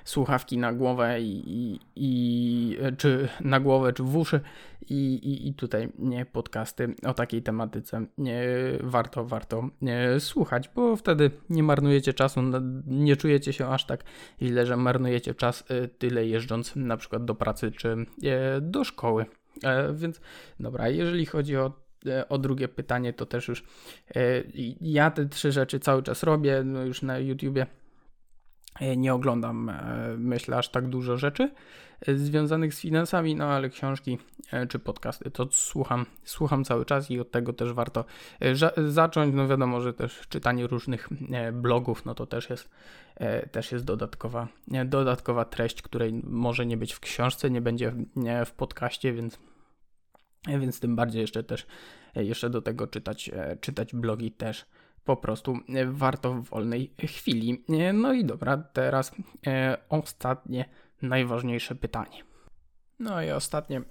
[0.06, 4.40] słuchawki na głowę i, i, i czy na głowę, czy w uszy
[4.90, 8.44] i, i, i tutaj nie podcasty o takiej tematyce nie,
[8.84, 12.42] warto, warto nie, słuchać, bo wtedy nie marnujecie czasu,
[12.88, 14.04] nie czujecie się aż tak
[14.42, 18.06] źle, że marnujecie czas y, tyle jeżdżąc na przykład do pracy czy y,
[18.62, 19.26] do szkoły.
[19.64, 20.22] E, więc
[20.60, 21.86] dobra, jeżeli chodzi o
[22.30, 23.64] o drugie pytanie, to też już
[24.82, 27.66] ja te trzy rzeczy cały czas robię, no już na YouTubie
[28.98, 29.72] nie oglądam,
[30.18, 31.52] myślę, aż tak dużo rzeczy
[32.08, 34.18] związanych z finansami, no ale książki
[34.70, 38.06] czy podcasty to słucham, słucham cały czas i od tego też warto
[38.88, 39.36] zacząć.
[39.36, 41.10] No wiadomo, że też czytanie różnych
[41.54, 42.70] blogów, no to też jest,
[43.52, 44.48] też jest dodatkowa,
[44.86, 47.94] dodatkowa treść, której może nie być w książce, nie będzie
[48.46, 49.40] w podcaście, więc
[50.60, 51.68] więc tym bardziej jeszcze też
[52.16, 54.66] jeszcze do tego czytać, czytać blogi też
[55.06, 57.64] po prostu warto w wolnej chwili.
[57.94, 59.16] No i dobra, teraz
[59.90, 60.66] ostatnie,
[61.02, 62.24] najważniejsze pytanie.
[63.00, 63.82] No i ostatnie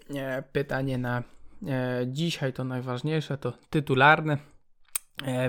[0.52, 1.22] pytanie na
[2.06, 4.38] dzisiaj, to najważniejsze, to tytularne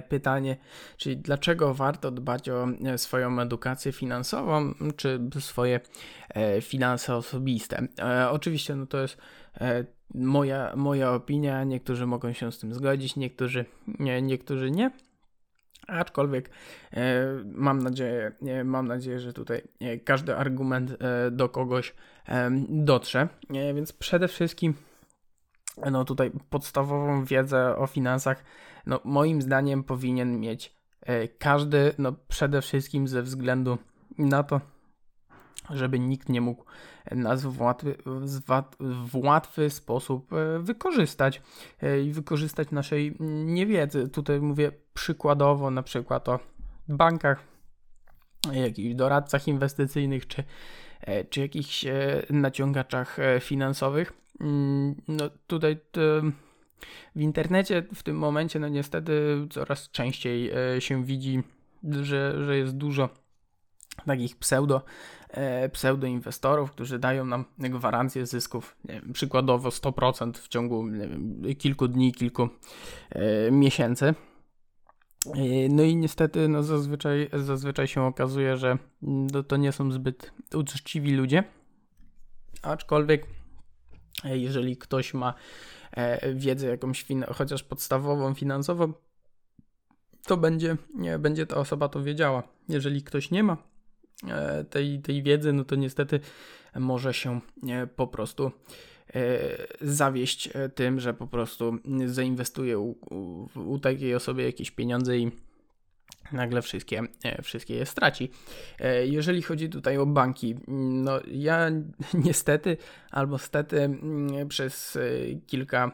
[0.10, 0.58] pytanie,
[0.98, 5.80] czyli dlaczego warto dbać o swoją edukację finansową, czy swoje
[6.62, 7.88] finanse osobiste.
[8.30, 9.18] Oczywiście no to jest
[10.14, 13.66] moja, moja opinia, niektórzy mogą się z tym zgodzić, niektórzy
[14.00, 14.92] nie, niektórzy nie.
[15.88, 16.50] Aczkolwiek
[16.94, 20.98] e, mam nadzieję, e, mam nadzieję, że tutaj e, każdy argument
[21.32, 21.94] do kogoś
[22.70, 23.28] dotrze.
[23.50, 24.74] Więc przede wszystkim
[25.92, 28.44] no tutaj podstawową wiedzę o finansach,
[28.86, 30.76] no moim zdaniem powinien mieć
[31.40, 33.78] każdy, no przede wszystkim ze względu
[34.18, 34.62] na to,
[35.70, 36.66] żeby nikt nie mógł
[37.12, 37.96] nas w łatwy,
[38.86, 41.42] w łatwy sposób e, wykorzystać
[41.82, 43.16] e, i wykorzystać naszej
[43.46, 44.10] niewiedzy.
[44.10, 46.40] Tutaj mówię przykładowo na przykład o
[46.88, 47.44] bankach,
[48.54, 50.44] jakichś doradcach inwestycyjnych czy,
[51.02, 51.86] e, czy jakichś
[52.30, 54.14] naciągaczach finansowych.
[54.40, 55.78] Mm, no tutaj
[57.16, 61.44] w internecie w tym momencie, no niestety coraz częściej się widzi,
[61.84, 63.10] że, że jest dużo
[64.06, 64.82] takich pseudo,
[65.30, 72.14] e, pseudoinwestorów, którzy dają nam gwarancję zysków, wiem, przykładowo 100% w ciągu wiem, kilku dni,
[72.14, 72.50] kilku
[73.10, 74.06] e, miesięcy.
[74.06, 78.78] E, no i niestety no zazwyczaj, zazwyczaj się okazuje, że
[79.32, 81.44] to, to nie są zbyt uczciwi ludzie,
[82.62, 83.28] aczkolwiek
[84.24, 85.34] e, jeżeli ktoś ma
[86.34, 87.06] wiedzę jakąś
[87.36, 88.94] chociaż podstawową, finansową,
[90.26, 92.44] to będzie, nie, będzie ta osoba to wiedziała.
[92.70, 93.58] Jeżeli ktoś nie ma
[94.70, 96.20] tej, tej wiedzy, no to niestety
[96.76, 98.52] może się e, po prostu
[99.16, 99.22] e,
[99.82, 105.32] zawieść tym, że po prostu zainwestuje u, u, u takiej osoby jakieś pieniądze i
[106.32, 107.02] nagle wszystkie,
[107.44, 108.32] wszystkie je straci.
[109.04, 110.56] Jeżeli chodzi tutaj o banki,
[110.88, 111.70] no ja
[112.26, 112.78] niestety
[113.12, 114.00] albo stety
[114.50, 114.98] przez
[115.48, 115.92] kilka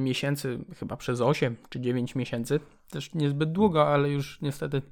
[0.00, 4.82] miesięcy, chyba przez 8 czy 9 miesięcy, też niezbyt długo, ale już niestety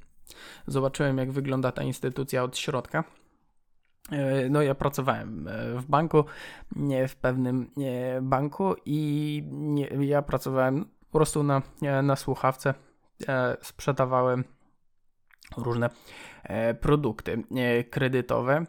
[0.66, 3.04] Zobaczyłem, jak wygląda ta instytucja od środka.
[4.10, 6.24] E, no, ja pracowałem e, w banku,
[7.08, 7.70] w pewnym
[8.22, 9.42] banku i
[10.00, 11.62] ja pracowałem po prostu na,
[12.02, 12.74] na słuchawce,
[13.28, 14.44] e, sprzedawałem
[15.56, 15.90] różne
[16.80, 17.44] produkty
[17.90, 18.66] kredytowe.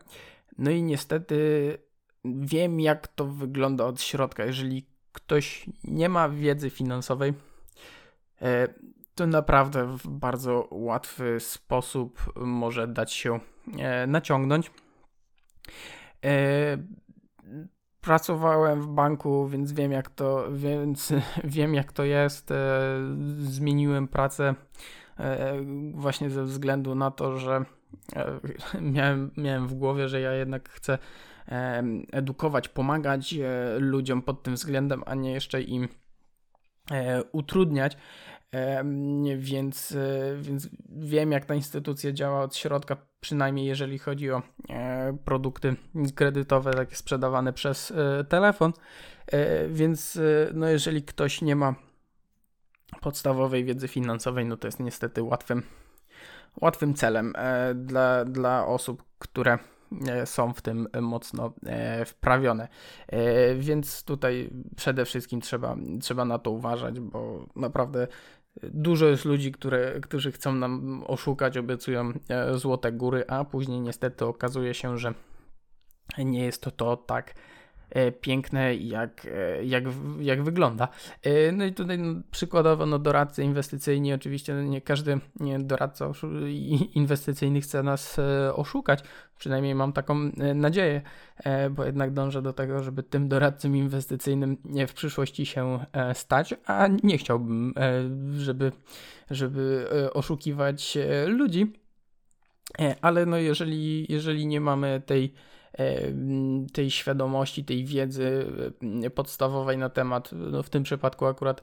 [0.58, 1.78] No i niestety
[2.26, 4.46] wiem, jak to wygląda od środka.
[4.46, 7.34] Jeżeli ktoś nie ma wiedzy finansowej,
[9.16, 13.40] to naprawdę w bardzo łatwy sposób może dać się
[13.80, 14.72] e, naciągnąć.
[16.26, 16.32] E,
[18.02, 22.52] pracowałem w banku, więc wiem jak to, więc wiem jak to jest.
[22.52, 22.56] E,
[23.38, 24.56] zmieniłem pracę
[25.94, 27.66] właśnie ze względu na to, że
[28.96, 30.98] miałem, miałem w głowie, że ja jednak chcę
[32.12, 33.36] edukować, pomagać
[33.80, 35.88] ludziom pod tym względem, a nie jeszcze im
[37.32, 37.98] utrudniać.
[39.38, 45.18] Więc, e, więc wiem, jak ta instytucja działa od środka, przynajmniej jeżeli chodzi o e,
[45.26, 45.76] produkty
[46.16, 48.74] kredytowe, takie sprzedawane przez e, telefon.
[49.70, 50.20] Więc
[50.54, 51.76] no, jeżeli ktoś nie ma
[53.02, 55.64] podstawowej wiedzy finansowej, no to jest niestety łatwym,
[56.62, 57.34] łatwym celem
[57.76, 59.58] dla, dla osób, które
[60.26, 61.54] są w tym mocno
[62.06, 62.68] wprawione.
[63.56, 68.08] Więc tutaj przede wszystkim trzeba, trzeba na to uważać, bo naprawdę
[68.64, 74.26] Dużo jest ludzi, które, którzy chcą nam oszukać, obiecują e, złote góry, a później niestety
[74.26, 75.14] okazuje się, że
[76.18, 77.34] nie jest to, to tak
[78.22, 79.84] piękne, jak, e, jak,
[80.20, 80.88] jak wygląda.
[81.24, 85.20] E, no i tutaj no, przykładowo no, doradcy inwestycyjni, oczywiście no, nie każdy
[85.60, 86.12] doradca
[86.94, 88.18] inwestycyjny chce nas
[88.54, 89.04] oszukać,
[89.38, 90.16] przynajmniej mam taką
[90.56, 91.02] nadzieję,
[91.72, 97.18] bo jednak dążę do tego, żeby tym doradcom inwestycyjnym w przyszłości się stać, a nie
[97.18, 97.74] chciałbym,
[98.38, 98.72] żeby,
[99.32, 101.74] żeby oszukiwać ludzi.
[103.02, 105.34] Ale no jeżeli, jeżeli nie mamy tej
[106.74, 108.46] tej świadomości, tej wiedzy
[109.16, 111.62] podstawowej na temat, no w tym przypadku akurat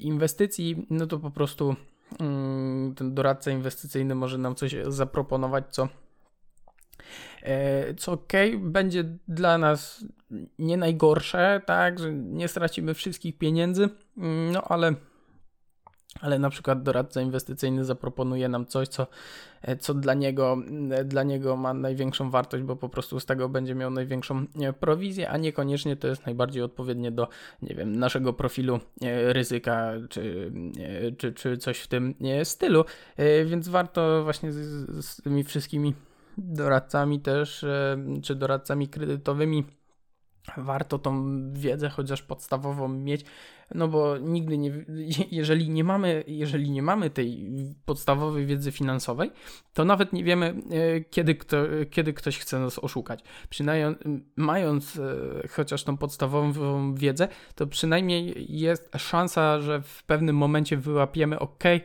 [0.00, 1.76] inwestycji, no to po prostu
[2.20, 5.88] mm, ten doradca inwestycyjny może nam coś zaproponować, co
[7.96, 10.04] co ok, będzie dla nas
[10.58, 13.88] nie najgorsze, tak, że nie stracimy wszystkich pieniędzy,
[14.52, 14.94] no ale
[16.20, 19.06] ale na przykład doradca inwestycyjny zaproponuje nam coś, co,
[19.62, 20.58] e, co dla, niego,
[20.90, 24.72] e, dla niego ma największą wartość, bo po prostu z tego będzie miał największą e,
[24.72, 27.28] prowizję, a niekoniecznie to jest najbardziej odpowiednie do,
[27.62, 28.80] nie wiem, naszego profilu
[29.26, 30.52] ryzyka, czy,
[31.18, 32.84] czy, czy coś w tym stylu,
[33.44, 34.58] więc warto właśnie z,
[35.06, 35.94] z tymi wszystkimi
[36.38, 37.64] doradcami też,
[38.22, 39.64] czy doradcami kredytowymi
[40.56, 43.24] warto tą wiedzę chociaż podstawową mieć,
[43.74, 44.70] no bo nigdy nie,
[45.30, 47.50] jeżeli nie mamy, jeżeli nie mamy tej
[47.84, 49.30] podstawowej wiedzy finansowej,
[49.74, 51.56] to nawet nie wiemy, e, kiedy, kto,
[51.90, 53.20] kiedy ktoś chce nas oszukać.
[53.50, 53.96] Przynajmniej
[54.36, 61.38] mając e, chociaż tą podstawową wiedzę, to przynajmniej jest szansa, że w pewnym momencie wyłapiemy,
[61.38, 61.80] ok, e,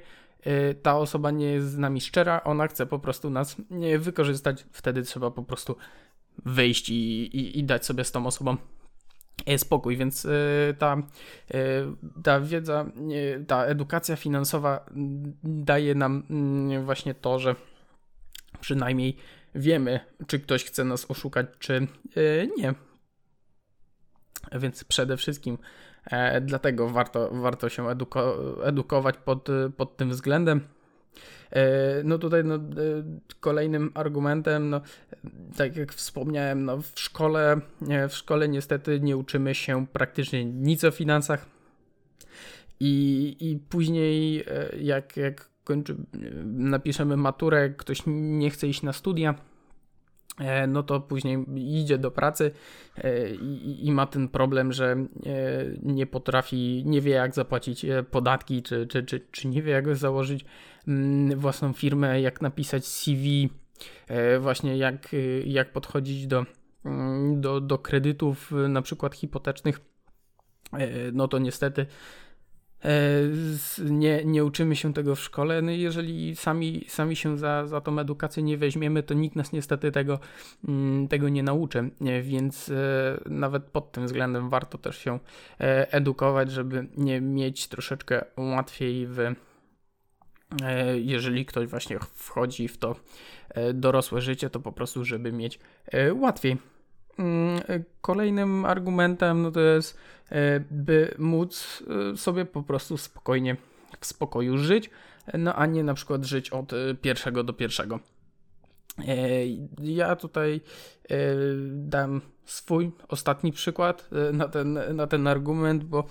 [0.74, 3.56] ta osoba nie jest z nami szczera, ona chce po prostu nas
[4.00, 5.76] wykorzystać, wtedy trzeba po prostu
[6.46, 6.94] wyjść i,
[7.38, 8.58] i, i dać sobie z tą osobą
[9.46, 10.30] e, spokój, więc e,
[10.78, 10.98] ta,
[11.54, 11.62] e,
[12.24, 12.86] ta wiedza,
[13.48, 14.86] ta edukacja finansowa
[15.44, 17.56] daje nam mm, właśnie to, że
[18.62, 19.18] przynajmniej
[19.56, 21.88] wiemy, czy ktoś chce nas oszukać, czy
[22.58, 22.74] nie.
[24.52, 25.58] Więc przede wszystkim
[26.42, 30.68] dlatego warto, warto się eduko edukować pod, pod tym względem.
[31.52, 32.60] E, no tutaj no, e,
[33.40, 34.82] kolejnym argumentem, no,
[35.58, 37.62] tak jak wspomniałem, no, w szkole,
[38.10, 41.46] w szkole niestety nie uczymy się praktycznie nic o finansach.
[42.80, 45.96] I, i później e, jak, jak kończy,
[46.46, 49.36] napiszemy maturę, ktoś nie chce iść na studia,
[50.68, 52.52] no to później idzie do pracy
[53.42, 54.96] i, i, ma ten problem, że
[55.84, 60.46] nie potrafi, nie wie jak zapłacić podatki, czy, czy, czy, czy nie wie jak założyć
[60.88, 63.50] Mm, własną firmę, jak napisać CV,
[64.08, 65.08] e, właśnie jak,
[65.46, 66.46] jak podchodzić do,
[66.86, 69.80] mm, do, do kredytów, na przykład hipotecznych,
[70.74, 71.86] e, no to niestety e,
[73.90, 75.62] nie, nie uczymy się tego w szkole.
[75.62, 79.92] No jeżeli sami, sami się za, za tą edukację nie weźmiemy, to nikt nas niestety
[79.92, 80.20] tego,
[80.68, 81.90] mm, tego nie nauczy.
[82.24, 82.72] Więc
[83.26, 85.20] nawet pod tym względem warto też się
[85.92, 89.36] edukować, żeby nie mieć troszeczkę łatwiej w
[90.64, 92.96] E, jeżeli ktoś właśnie wchodzi w to
[93.50, 96.58] e, dorosłe życie, to po prostu, żeby mieć e, łatwiej.
[97.20, 97.62] Mm,
[98.02, 99.98] kolejnym argumentem no to jest,
[100.72, 101.84] by móc
[102.16, 103.58] sobie po prostu spokojnie,
[104.00, 104.90] w spokoju żyć,
[105.34, 106.72] no a nie na przykład żyć od
[107.02, 108.00] pierwszego do pierwszego.
[109.80, 110.62] Ja tutaj
[111.72, 116.04] dam swój ostatni przykład na ten, na ten argument, bo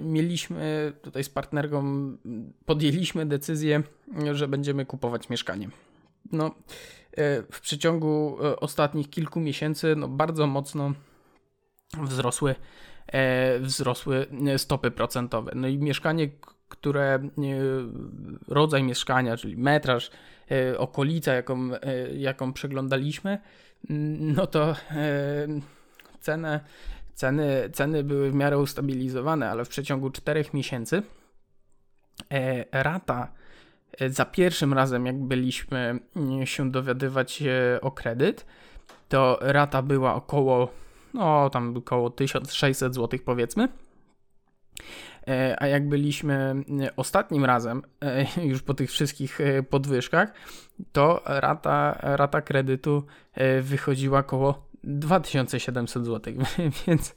[0.00, 1.82] mieliśmy tutaj z partnerką,
[2.66, 3.82] podjęliśmy decyzję,
[4.32, 5.68] że będziemy kupować mieszkanie.
[6.32, 6.54] No,
[7.52, 10.92] w przeciągu e, ostatnich kilku miesięcy no, bardzo mocno
[12.02, 12.54] wzrosły,
[13.60, 15.52] wzrosły stopy procentowe.
[15.54, 16.30] No i mieszkanie,
[16.68, 17.28] które
[18.48, 20.10] rodzaj mieszkania, czyli metraż,
[20.78, 21.70] okolica, jaką,
[22.16, 23.38] jaką przeglądaliśmy,
[24.18, 24.74] no to
[26.20, 26.60] cenę
[27.14, 31.02] Ceny, ceny były w miarę ustabilizowane, ale w przeciągu 4 miesięcy
[32.32, 33.41] e, rata e,
[34.08, 37.42] za pierwszym razem, jak byliśmy mm, się dowiadywać
[37.80, 38.46] o kredyt,
[39.08, 40.68] to rata była około,
[41.14, 43.68] no tam około 1600 zł powiedzmy.
[45.28, 47.82] E, a jak byliśmy mm, ostatnim razem,
[48.50, 49.38] już po tych wszystkich
[49.70, 50.32] podwyżkach,
[50.92, 53.06] to rata, rata kredytu
[53.62, 56.34] wychodziła około 2700 zł,
[56.86, 57.14] więc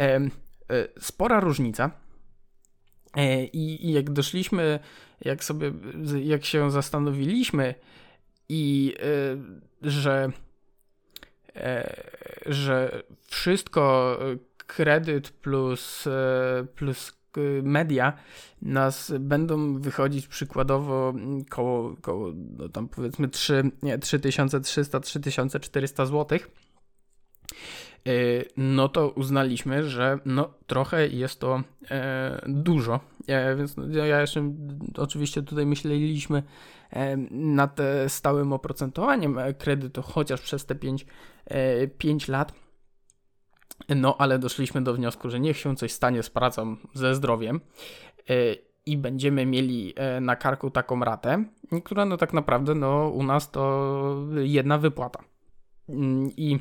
[0.00, 0.20] e,
[0.98, 1.90] spora różnica.
[3.16, 4.78] E, I, I, jak doszliśmy,
[5.20, 5.72] jak sobie,
[6.24, 7.74] jak się zastanowiliśmy
[8.48, 9.02] i e,
[9.90, 10.32] że,
[12.46, 14.18] że wszystko
[14.56, 16.08] kredyt plus,
[16.74, 17.18] plus
[17.62, 18.12] media
[18.62, 21.14] nas będą wychodzić przykładowo
[21.50, 26.50] koło, koło no tam powiedzmy 3, 3300-3400 złotych
[27.50, 27.87] E,
[28.56, 33.00] no to uznaliśmy, że no trochę jest to e, dużo.
[33.26, 34.54] E, więc no, ja jeszcze
[34.96, 36.42] oczywiście tutaj myśleliśmy
[36.90, 37.78] e, nad
[38.08, 41.06] stałym oprocentowaniem kredytu, chociaż przez te 5,
[41.98, 42.52] 5 e, lat.
[43.96, 47.60] No, ale doszliśmy do wniosku, że niech się coś stanie z pracą, ze zdrowiem
[48.86, 51.44] i będziemy mieli na karku taką ratę,
[51.84, 55.24] która no tak naprawdę no u nas to jedna wypłata.
[55.88, 56.58] mm, i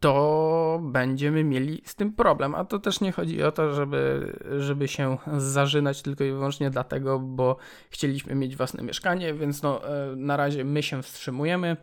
[0.00, 2.54] to będziemy mieli z tym problem.
[2.54, 7.18] A to też nie chodzi o to, żeby, żeby się zażynać tylko i wyłącznie dlatego,
[7.18, 7.56] bo
[7.90, 9.80] chcieliśmy mieć własne mieszkanie, więc no,
[10.16, 11.76] na razie my się wstrzymujemy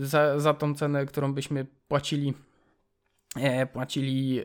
[0.00, 2.51] za, za tą cenę, którą byśmy płacili E,
[3.72, 4.42] płacili e,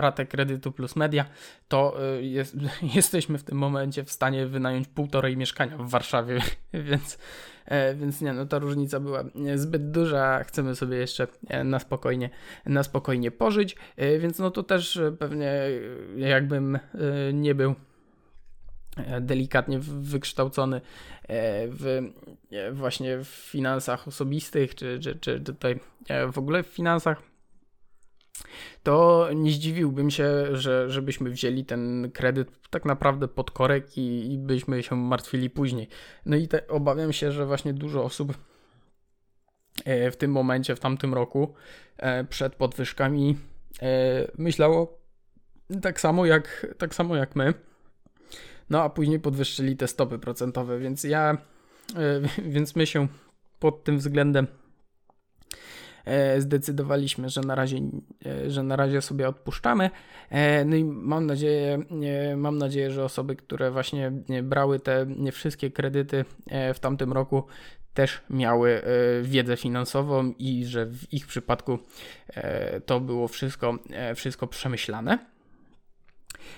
[0.00, 1.24] ratę kredytu plus media,
[1.68, 2.56] to e, jest,
[2.94, 6.40] jesteśmy w tym momencie w stanie wynająć półtorej mieszkania w Warszawie,
[6.88, 7.18] więc,
[7.94, 11.26] więc nie, no ta różnica była zbyt duża, chcemy sobie jeszcze
[11.64, 12.30] na spokojnie,
[12.66, 13.76] na spokojnie pożyć,
[14.18, 15.52] więc no to też pewnie
[16.16, 16.78] jakbym
[17.32, 17.74] nie był
[19.20, 20.80] delikatnie wykształcony
[21.68, 22.00] w,
[22.72, 25.80] właśnie w finansach osobistych, czy, czy, czy tutaj
[26.32, 27.31] w ogóle w finansach
[28.82, 34.38] to nie zdziwiłbym się, że żebyśmy wzięli ten kredyt tak naprawdę pod korek i, i
[34.38, 35.88] byśmy się martwili później.
[36.26, 38.34] No i te, obawiam się, że właśnie dużo osób
[39.84, 41.54] e, w tym momencie, w tamtym roku,
[41.96, 43.38] e, przed podwyżkami
[43.82, 43.86] e,
[44.38, 45.02] myślało
[45.82, 47.54] tak samo jak, tak samo jak my.
[48.70, 51.38] No a później podwyższyli te stopy procentowe, więc ja,
[52.54, 53.08] więc my się
[53.58, 54.46] pod tym względem
[56.38, 57.80] zdecydowaliśmy, że na razie,
[58.26, 59.90] e, że na razie sobie odpuszczamy.
[60.30, 61.78] E, no i mam nadzieję,
[62.36, 66.24] mam nadzieję, że osoby, które właśnie brały te wszystkie kredyty
[66.74, 67.44] w tamtym roku,
[67.94, 68.82] też miały
[69.22, 71.78] wiedzę finansową i że w ich przypadku
[72.86, 73.78] to było wszystko,
[74.14, 75.18] wszystko przemyślane.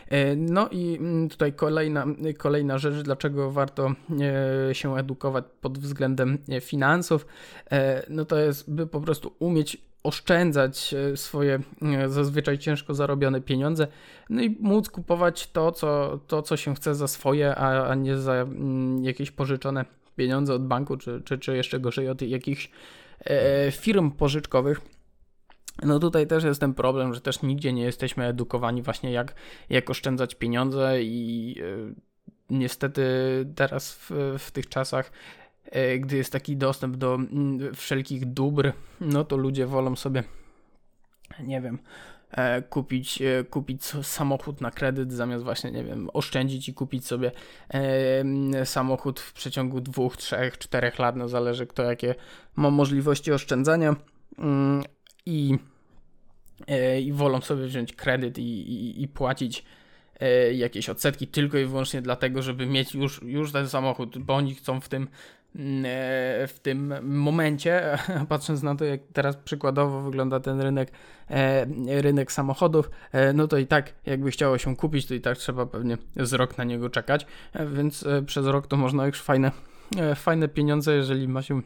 [0.08, 2.06] E, no i mm, tutaj kolejna,
[2.38, 3.94] kolejna rzecz, dlaczego warto
[4.70, 7.26] e, się edukować pod względem e, finansów,
[8.08, 11.60] no to jest, by po prostu umieć oszczędzać swoje
[12.06, 13.86] zazwyczaj ciężko zarobione pieniądze,
[14.30, 18.16] no i móc kupować to, co, to, co się chce za swoje, a, a nie
[18.16, 19.84] za mm, jakieś pożyczone
[20.16, 22.70] pieniądze od banku, czy, czy, czy jeszcze gorzej od jakichś
[23.72, 24.80] firm pożyczkowych.
[25.82, 29.34] No tutaj też jest ten problem, że też nigdzie nie jesteśmy edukowani właśnie jak,
[29.70, 31.94] jak oszczędzać pieniądze i yy,
[32.50, 33.04] niestety
[33.54, 35.12] teraz w, w tych czasach
[35.72, 37.18] yy, gdy jest taki dostęp do
[37.74, 40.24] wszelkich dóbr, no to ludzie wolą sobie
[41.40, 41.78] nie wiem,
[42.30, 47.32] e, kupić, e, kupić samochód na kredyt, zamiast właśnie, nie wiem, oszczędzić i kupić sobie
[47.68, 52.14] e, samochód w przeciągu dwóch, trzech, czterech lat, no zależy kto jakie
[52.56, 53.96] ma możliwości oszczędzania.
[55.26, 55.58] I,
[56.68, 59.64] e, i wolą sobie wziąć kredyt i, i, i płacić
[60.20, 64.54] e, jakieś odsetki tylko i wyłącznie dlatego, żeby mieć już, już ten samochód, bo oni
[64.54, 65.08] chcą w tym
[65.56, 67.98] mm, e, w tym momencie,
[68.28, 70.92] patrząc na to, jak teraz przykładowo wygląda ten rynek,
[71.86, 72.90] rynek samochodów,
[73.34, 76.58] no to i tak jakby chciało się kupić, to i tak trzeba pewnie z rok
[76.58, 77.26] na niego czekać,
[77.72, 79.50] więc przez rok to można już fajne,
[80.14, 81.62] fajne pieniądze, jeżeli ma się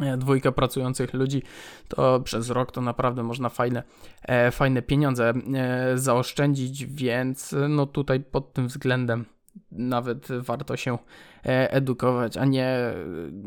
[0.00, 1.42] E, dwójka pracujących ludzi,
[1.88, 3.82] to przez rok to naprawdę można fajne,
[4.22, 9.24] e, fajne pieniądze e, zaoszczędzić, więc no tutaj pod tym względem
[9.72, 10.98] nawet warto się
[11.44, 12.94] edukować, a nie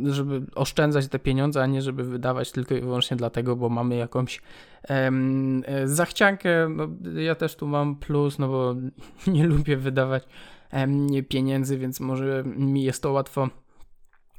[0.06, 4.42] żeby oszczędzać te pieniądze, a nie żeby wydawać tylko i wyłącznie dlatego, bo mamy jakąś
[4.84, 6.70] em, zachciankę.
[6.70, 8.76] No, ja też tu mam plus, no bo
[9.34, 10.24] nie lubię wydawać
[10.72, 13.50] em, pieniędzy, więc może mi jest to łatwo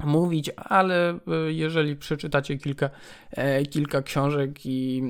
[0.05, 1.19] mówić, ale e,
[1.53, 2.91] jeżeli przeczytacie kilka,
[3.31, 5.03] e, kilka książek i,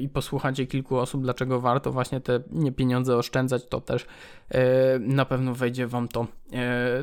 [0.00, 2.40] i posłuchacie kilku osób, dlaczego warto właśnie te
[2.76, 4.06] pieniądze oszczędzać, to też
[4.48, 6.26] e, na pewno wejdzie Wam to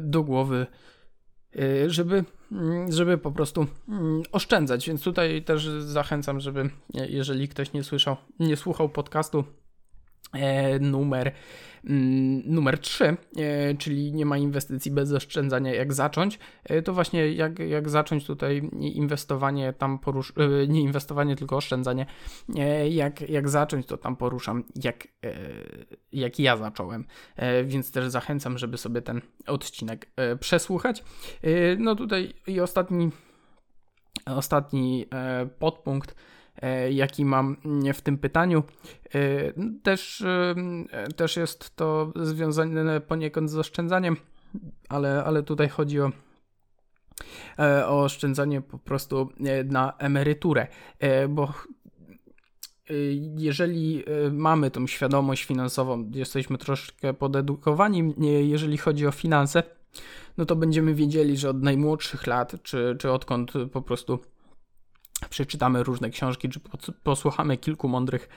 [0.01, 0.67] do głowy,
[1.87, 4.87] żeby, mm, żeby po prostu mm, oszczędzać.
[4.87, 9.43] Więc tutaj też zachęcam, żeby jeżeli ktoś nie słyszał, nie słuchał podcastu
[10.79, 11.33] numer
[11.83, 17.33] Mm, numer 3, e, czyli nie ma inwestycji bez oszczędzania, jak zacząć, e, to właśnie
[17.33, 22.05] jak, jak zacząć tutaj inwestowanie, tam porusz, e, nie inwestowanie, tylko oszczędzanie,
[22.89, 25.07] jak, jak zacząć, to tam poruszam, jak,
[26.13, 27.05] jak ja zacząłem,
[27.65, 30.09] więc też zachęcam, żeby sobie ten odcinek
[30.39, 31.03] przesłuchać.
[31.77, 33.09] No tutaj i ostatni,
[34.25, 35.05] ostatni
[35.59, 36.15] podpunkt, E,
[36.89, 37.57] jaki mam
[37.93, 38.63] w tym pytaniu.
[39.15, 39.53] E,
[39.83, 40.55] też, e,
[41.15, 44.17] też jest to związane poniekąd z oszczędzaniem,
[44.89, 46.11] ale, ale tutaj chodzi o
[47.87, 49.29] o oszczędzanie po prostu
[49.65, 50.67] na emeryturę,
[51.29, 51.53] bo
[53.37, 58.13] jeżeli mamy tą świadomość finansową, jesteśmy troszkę podedukowani,
[58.47, 59.63] jeżeli chodzi o finanse,
[60.37, 64.19] no to będziemy wiedzieli, że od najmłodszych lat, czy, czy odkąd po prostu
[65.29, 66.59] przeczytamy różne książki, czy
[67.03, 68.29] posłuchamy kilku mądrych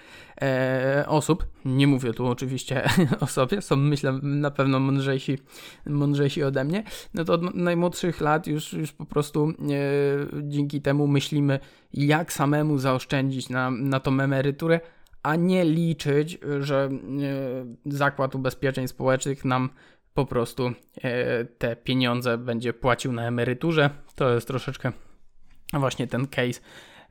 [0.43, 1.47] e, osób.
[1.65, 2.89] Nie mówię tu oczywiście
[3.21, 5.39] o sobie, są myślę na pewno mądrzejsi,
[5.87, 6.85] mądrzejsi ode mnie.
[7.15, 9.53] No to od najmłodszych lat już, już po prostu e,
[10.43, 11.59] dzięki temu myślimy,
[11.95, 14.81] jak samemu zaoszczędzić na, na tą emeryturę,
[15.23, 16.89] a nie liczyć, że
[17.87, 19.71] e, zakład ubezpieczeń społecznych nam
[20.15, 20.73] po prostu
[21.03, 23.91] e, te pieniądze będzie płacił na emeryturze.
[24.15, 24.93] To jest troszeczkę
[25.79, 26.61] właśnie ten case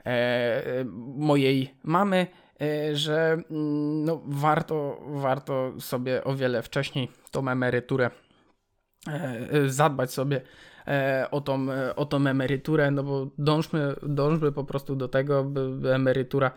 [0.06, 0.86] e,
[1.18, 2.28] mojej mamy,
[2.62, 8.12] e, że mm, no, warto, warto sobie o wiele wcześniej tą emeryturę
[9.08, 10.42] e, zadbać sobie
[11.32, 16.52] o tą, o tą emeryturę, no bo dążmy, dążmy po prostu do tego, by emerytura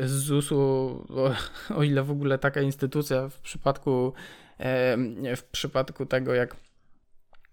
[0.00, 0.58] z ZUS-u,
[1.08, 1.34] o,
[1.76, 4.12] o ile w ogóle taka instytucja w przypadku,
[5.36, 6.56] w przypadku tego, jak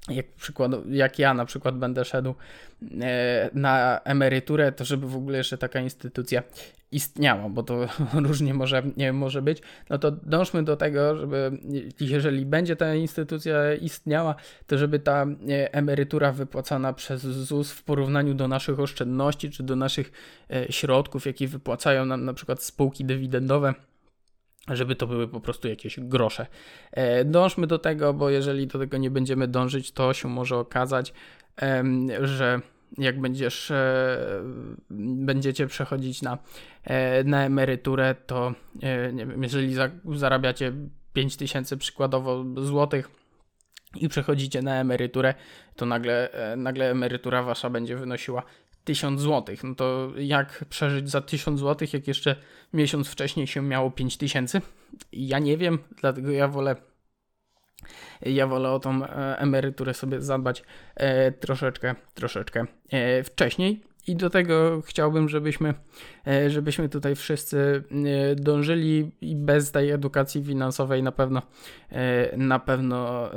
[0.09, 2.35] jak, przykład, jak ja na przykład będę szedł
[3.01, 6.43] e, na emeryturę, to żeby w ogóle jeszcze taka instytucja
[6.91, 7.87] istniała, bo to
[8.27, 11.51] różnie może, nie, może być, no to dążmy do tego, żeby
[11.99, 14.35] jeżeli będzie ta instytucja istniała,
[14.67, 19.75] to żeby ta e, emerytura wypłacana przez ZUS w porównaniu do naszych oszczędności czy do
[19.75, 20.11] naszych
[20.51, 23.73] e, środków, jakie wypłacają nam na przykład spółki dywidendowe,
[24.69, 26.47] żeby to były po prostu jakieś grosze.
[26.91, 31.13] E, dążmy do tego, bo jeżeli do tego nie będziemy dążyć, to się może okazać,
[32.21, 32.61] że
[32.97, 34.17] jak będziesz, e,
[35.19, 36.37] będziecie przechodzić na,
[36.83, 38.53] e, na emeryturę, to
[39.13, 40.73] nie wiem, jeżeli zarabiacie
[41.13, 43.09] 5000 przykładowo złotych
[43.95, 45.33] i przechodzicie na emeryturę,
[45.75, 48.43] to nagle, nagle emerytura wasza będzie wynosiła
[48.87, 49.55] 1000 zł.
[49.63, 52.35] No to jak przeżyć za 1000 zł, jak jeszcze
[52.73, 54.61] miesiąc wcześniej się miało 5000?
[55.11, 56.75] Ja nie wiem, dlatego ja wolę
[58.21, 60.63] ja wolę o tą e, emeryturę sobie zadbać
[60.95, 63.81] e, troszeczkę, troszeczkę e, wcześniej.
[64.07, 65.73] I do tego chciałbym, żebyśmy,
[66.47, 67.83] żebyśmy tutaj wszyscy
[68.35, 71.41] dążyli i bez tej edukacji finansowej na pewno
[72.37, 73.29] na pewno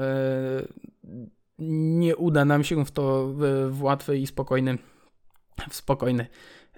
[1.58, 3.34] nie uda nam się w to
[3.70, 4.78] w łatwy i spokojny
[5.70, 6.26] w spokojny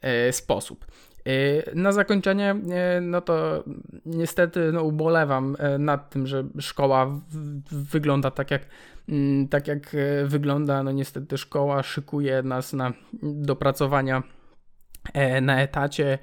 [0.03, 0.87] e, sposób.
[1.27, 3.65] E, na zakończenie, e, no to
[4.07, 7.21] niestety no, ubolewam nad tym, że szkoła
[7.71, 8.63] wygląda tak jak,
[9.09, 10.83] mm, tak jak wygląda.
[10.83, 14.23] No niestety szkoła szykuje nas na dopracowania
[15.43, 16.19] na etacie,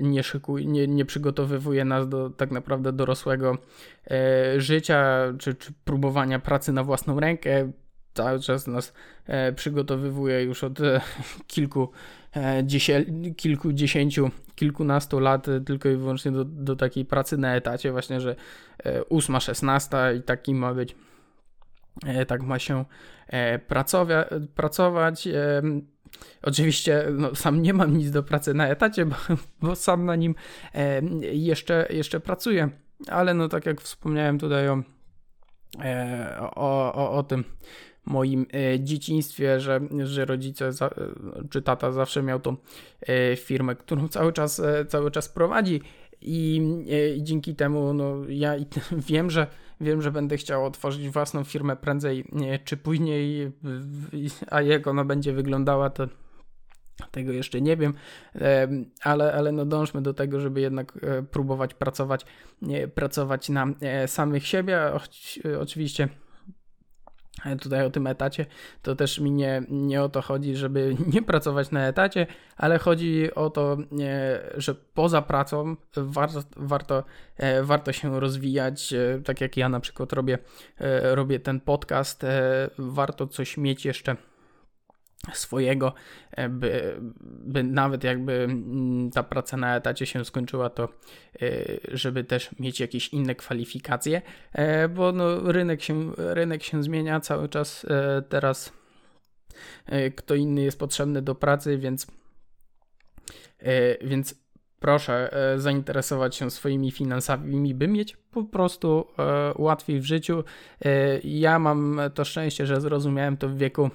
[0.00, 3.58] nie, szykuje, nie, nie przygotowywuje nas do tak naprawdę dorosłego
[4.56, 7.72] życia, czy, czy próbowania pracy na własną rękę
[8.14, 8.92] cały czas nas
[9.26, 11.00] e, przygotowywuje już od e,
[11.46, 11.90] kilku,
[12.36, 12.62] e,
[13.36, 18.36] kilkudziesięciu, kilkunastu lat tylko i wyłącznie do, do takiej pracy na etacie, właśnie, że
[19.08, 20.96] ósma, szesnasta i taki ma być,
[22.26, 22.84] tak ma się
[23.66, 24.28] pracować.
[24.54, 25.28] pracować.
[26.42, 29.16] Oczywiście no, sam nie mam nic do pracy na etacie, bo,
[29.62, 30.34] bo sam na nim
[31.32, 32.68] jeszcze, jeszcze pracuję,
[33.08, 34.82] ale no tak jak wspomniałem tutaj o,
[36.54, 37.44] o, o, o tym,
[38.06, 40.90] moim e, dzieciństwie, że, że rodzice za, e,
[41.50, 42.56] czy tata zawsze miał tą
[43.00, 45.80] e, firmę, którą cały czas, cały czas prowadzi.
[46.20, 46.62] I,
[47.16, 48.54] I, dzięki temu no, ja
[49.08, 49.46] wiem, że
[49.80, 52.24] wiem, że będę chciał otworzyć własną firmę prędzej
[52.64, 53.52] czy później,
[54.50, 56.08] a jak ona będzie wyglądała, to
[57.10, 57.94] tego jeszcze nie wiem,
[59.02, 60.98] ale, ale no dążmy do tego, żeby jednak
[61.30, 62.26] próbować pracować,
[62.94, 63.66] pracować na
[64.06, 64.80] samych siebie.
[65.60, 66.08] Oczywiście
[67.60, 68.46] tutaj o tym etacie,
[68.82, 72.26] to też mi nie, nie o to chodzi, żeby nie pracować na etacie,
[72.56, 73.76] ale chodzi o to,
[74.56, 77.04] że poza pracą warto, warto,
[77.36, 80.38] e, warto się rozwijać, e, tak jak ja na przykład robię,
[80.78, 82.26] e, robię ten podcast,
[82.78, 84.16] warto coś mieć jeszcze
[85.32, 85.92] swojego,
[86.30, 90.88] e, by, by nawet jakby mm, ta praca na etacie się skończyła, to
[91.42, 91.48] e,
[91.92, 94.22] żeby też mieć jakieś inne kwalifikacje,
[94.52, 97.86] e, bo no, rynek, się, rynek się zmienia cały czas
[98.28, 98.72] teraz.
[100.16, 102.06] Kto inny jest potrzebny do pracy, więc,
[104.00, 104.34] więc
[104.80, 109.06] proszę zainteresować się swoimi finansami, by mieć po prostu
[109.56, 110.44] łatwiej w życiu.
[111.24, 113.90] Ja mam to szczęście, że zrozumiałem to w wieku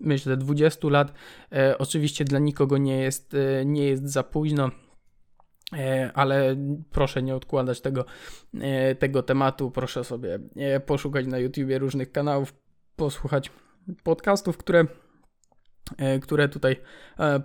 [0.00, 1.12] myślę 20 lat.
[1.52, 4.70] E, oczywiście dla nikogo nie jest, e, nie jest za późno.
[5.72, 6.56] E, ale
[6.90, 8.04] proszę nie odkładać tego,
[8.98, 9.70] tego tematu.
[9.70, 10.38] Proszę sobie
[10.86, 12.54] poszukać na YouTubie różnych kanałów,
[12.96, 13.50] posłuchać
[14.02, 14.86] podcastów, które,
[16.22, 16.76] które tutaj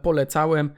[0.02, 0.70] polecałem.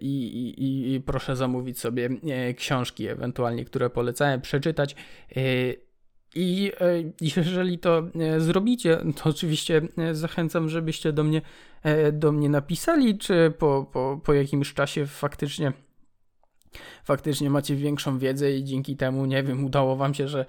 [0.00, 0.24] I,
[0.58, 2.08] i, I, proszę zamówić sobie
[2.56, 4.96] książki, ewentualnie, które polecałem, przeczytać.
[6.34, 6.72] I
[7.36, 8.02] jeżeli to
[8.38, 11.42] zrobicie, to oczywiście zachęcam, żebyście do mnie,
[12.12, 15.72] do mnie napisali, czy po, po, po jakimś czasie faktycznie
[17.04, 20.46] faktycznie macie większą wiedzę i dzięki temu, nie wiem, udało wam się, że,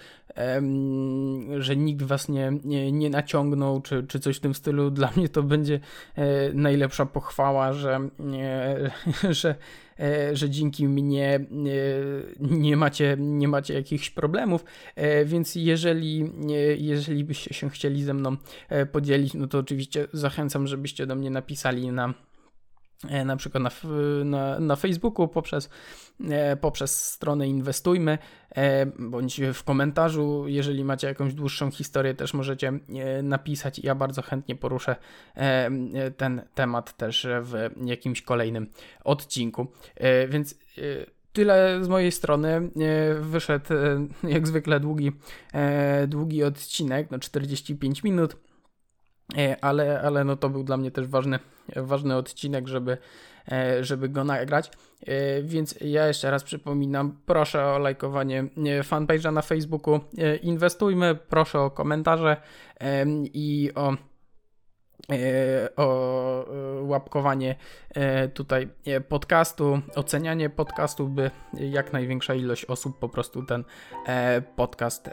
[1.57, 4.91] że nikt was nie, nie, nie naciągnął, czy, czy coś w tym stylu.
[4.91, 5.79] Dla mnie to będzie
[6.15, 8.09] e, najlepsza pochwała, że,
[8.39, 8.91] e,
[9.41, 9.55] że, e,
[10.33, 11.45] że dzięki mnie e,
[12.39, 14.65] nie macie, nie macie jakichś problemów,
[14.95, 16.31] e, więc jeżeli,
[16.77, 18.37] jeżeli byście się chcieli ze mną
[18.69, 22.32] e, podzielić, no to oczywiście zachęcam, żebyście do mnie napisali na E,
[23.25, 23.71] na przykład na,
[24.25, 25.69] na, na Facebooku poprzez,
[26.29, 28.17] e, poprzez stronę Inwestujmy,
[28.55, 32.71] e, bądź w komentarzu, jeżeli macie jakąś dłuższą historię, też możecie
[33.23, 33.79] napisać.
[33.79, 34.95] Ja bardzo chętnie poruszę
[36.17, 38.67] ten temat też w jakimś kolejnym
[39.03, 39.67] odcinku.
[40.29, 40.55] Więc
[41.33, 42.69] tyle z mojej strony.
[43.21, 43.65] Wyszedł
[44.23, 45.11] jak zwykle długi,
[46.07, 48.35] długi odcinek, no 45 minut.
[49.61, 51.39] Ale, ale no to był dla mnie też ważny
[51.75, 52.97] ważny odcinek, żeby,
[53.51, 54.71] e, żeby go nagrać.
[55.07, 59.99] E, więc ja jeszcze raz przypominam, proszę o lajkowanie e, fanpage'a na Facebooku,
[60.41, 62.37] inwestujmy, proszę o komentarze
[63.33, 63.93] i o
[65.75, 67.55] o e, łapkowanie
[67.89, 68.67] e, tutaj
[69.09, 73.63] podcastu, ocenianie podcastu, by jak największa ilość osób po prostu ten
[74.55, 75.09] podcast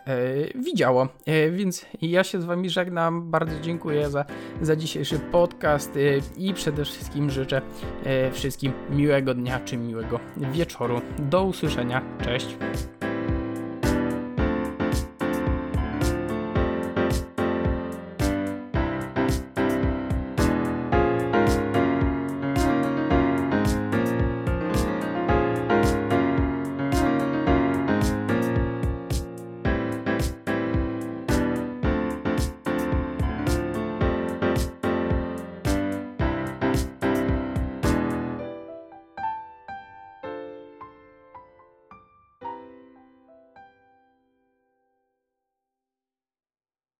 [0.54, 1.08] widziało.
[1.52, 4.24] Więc ja się z Wami żegnam, bardzo dziękuję za,
[4.62, 5.92] za dzisiejszy podcast
[6.36, 7.62] i przede wszystkim życzę
[8.32, 11.00] wszystkim miłego dnia czy miłego wieczoru.
[11.18, 12.56] Do usłyszenia, cześć.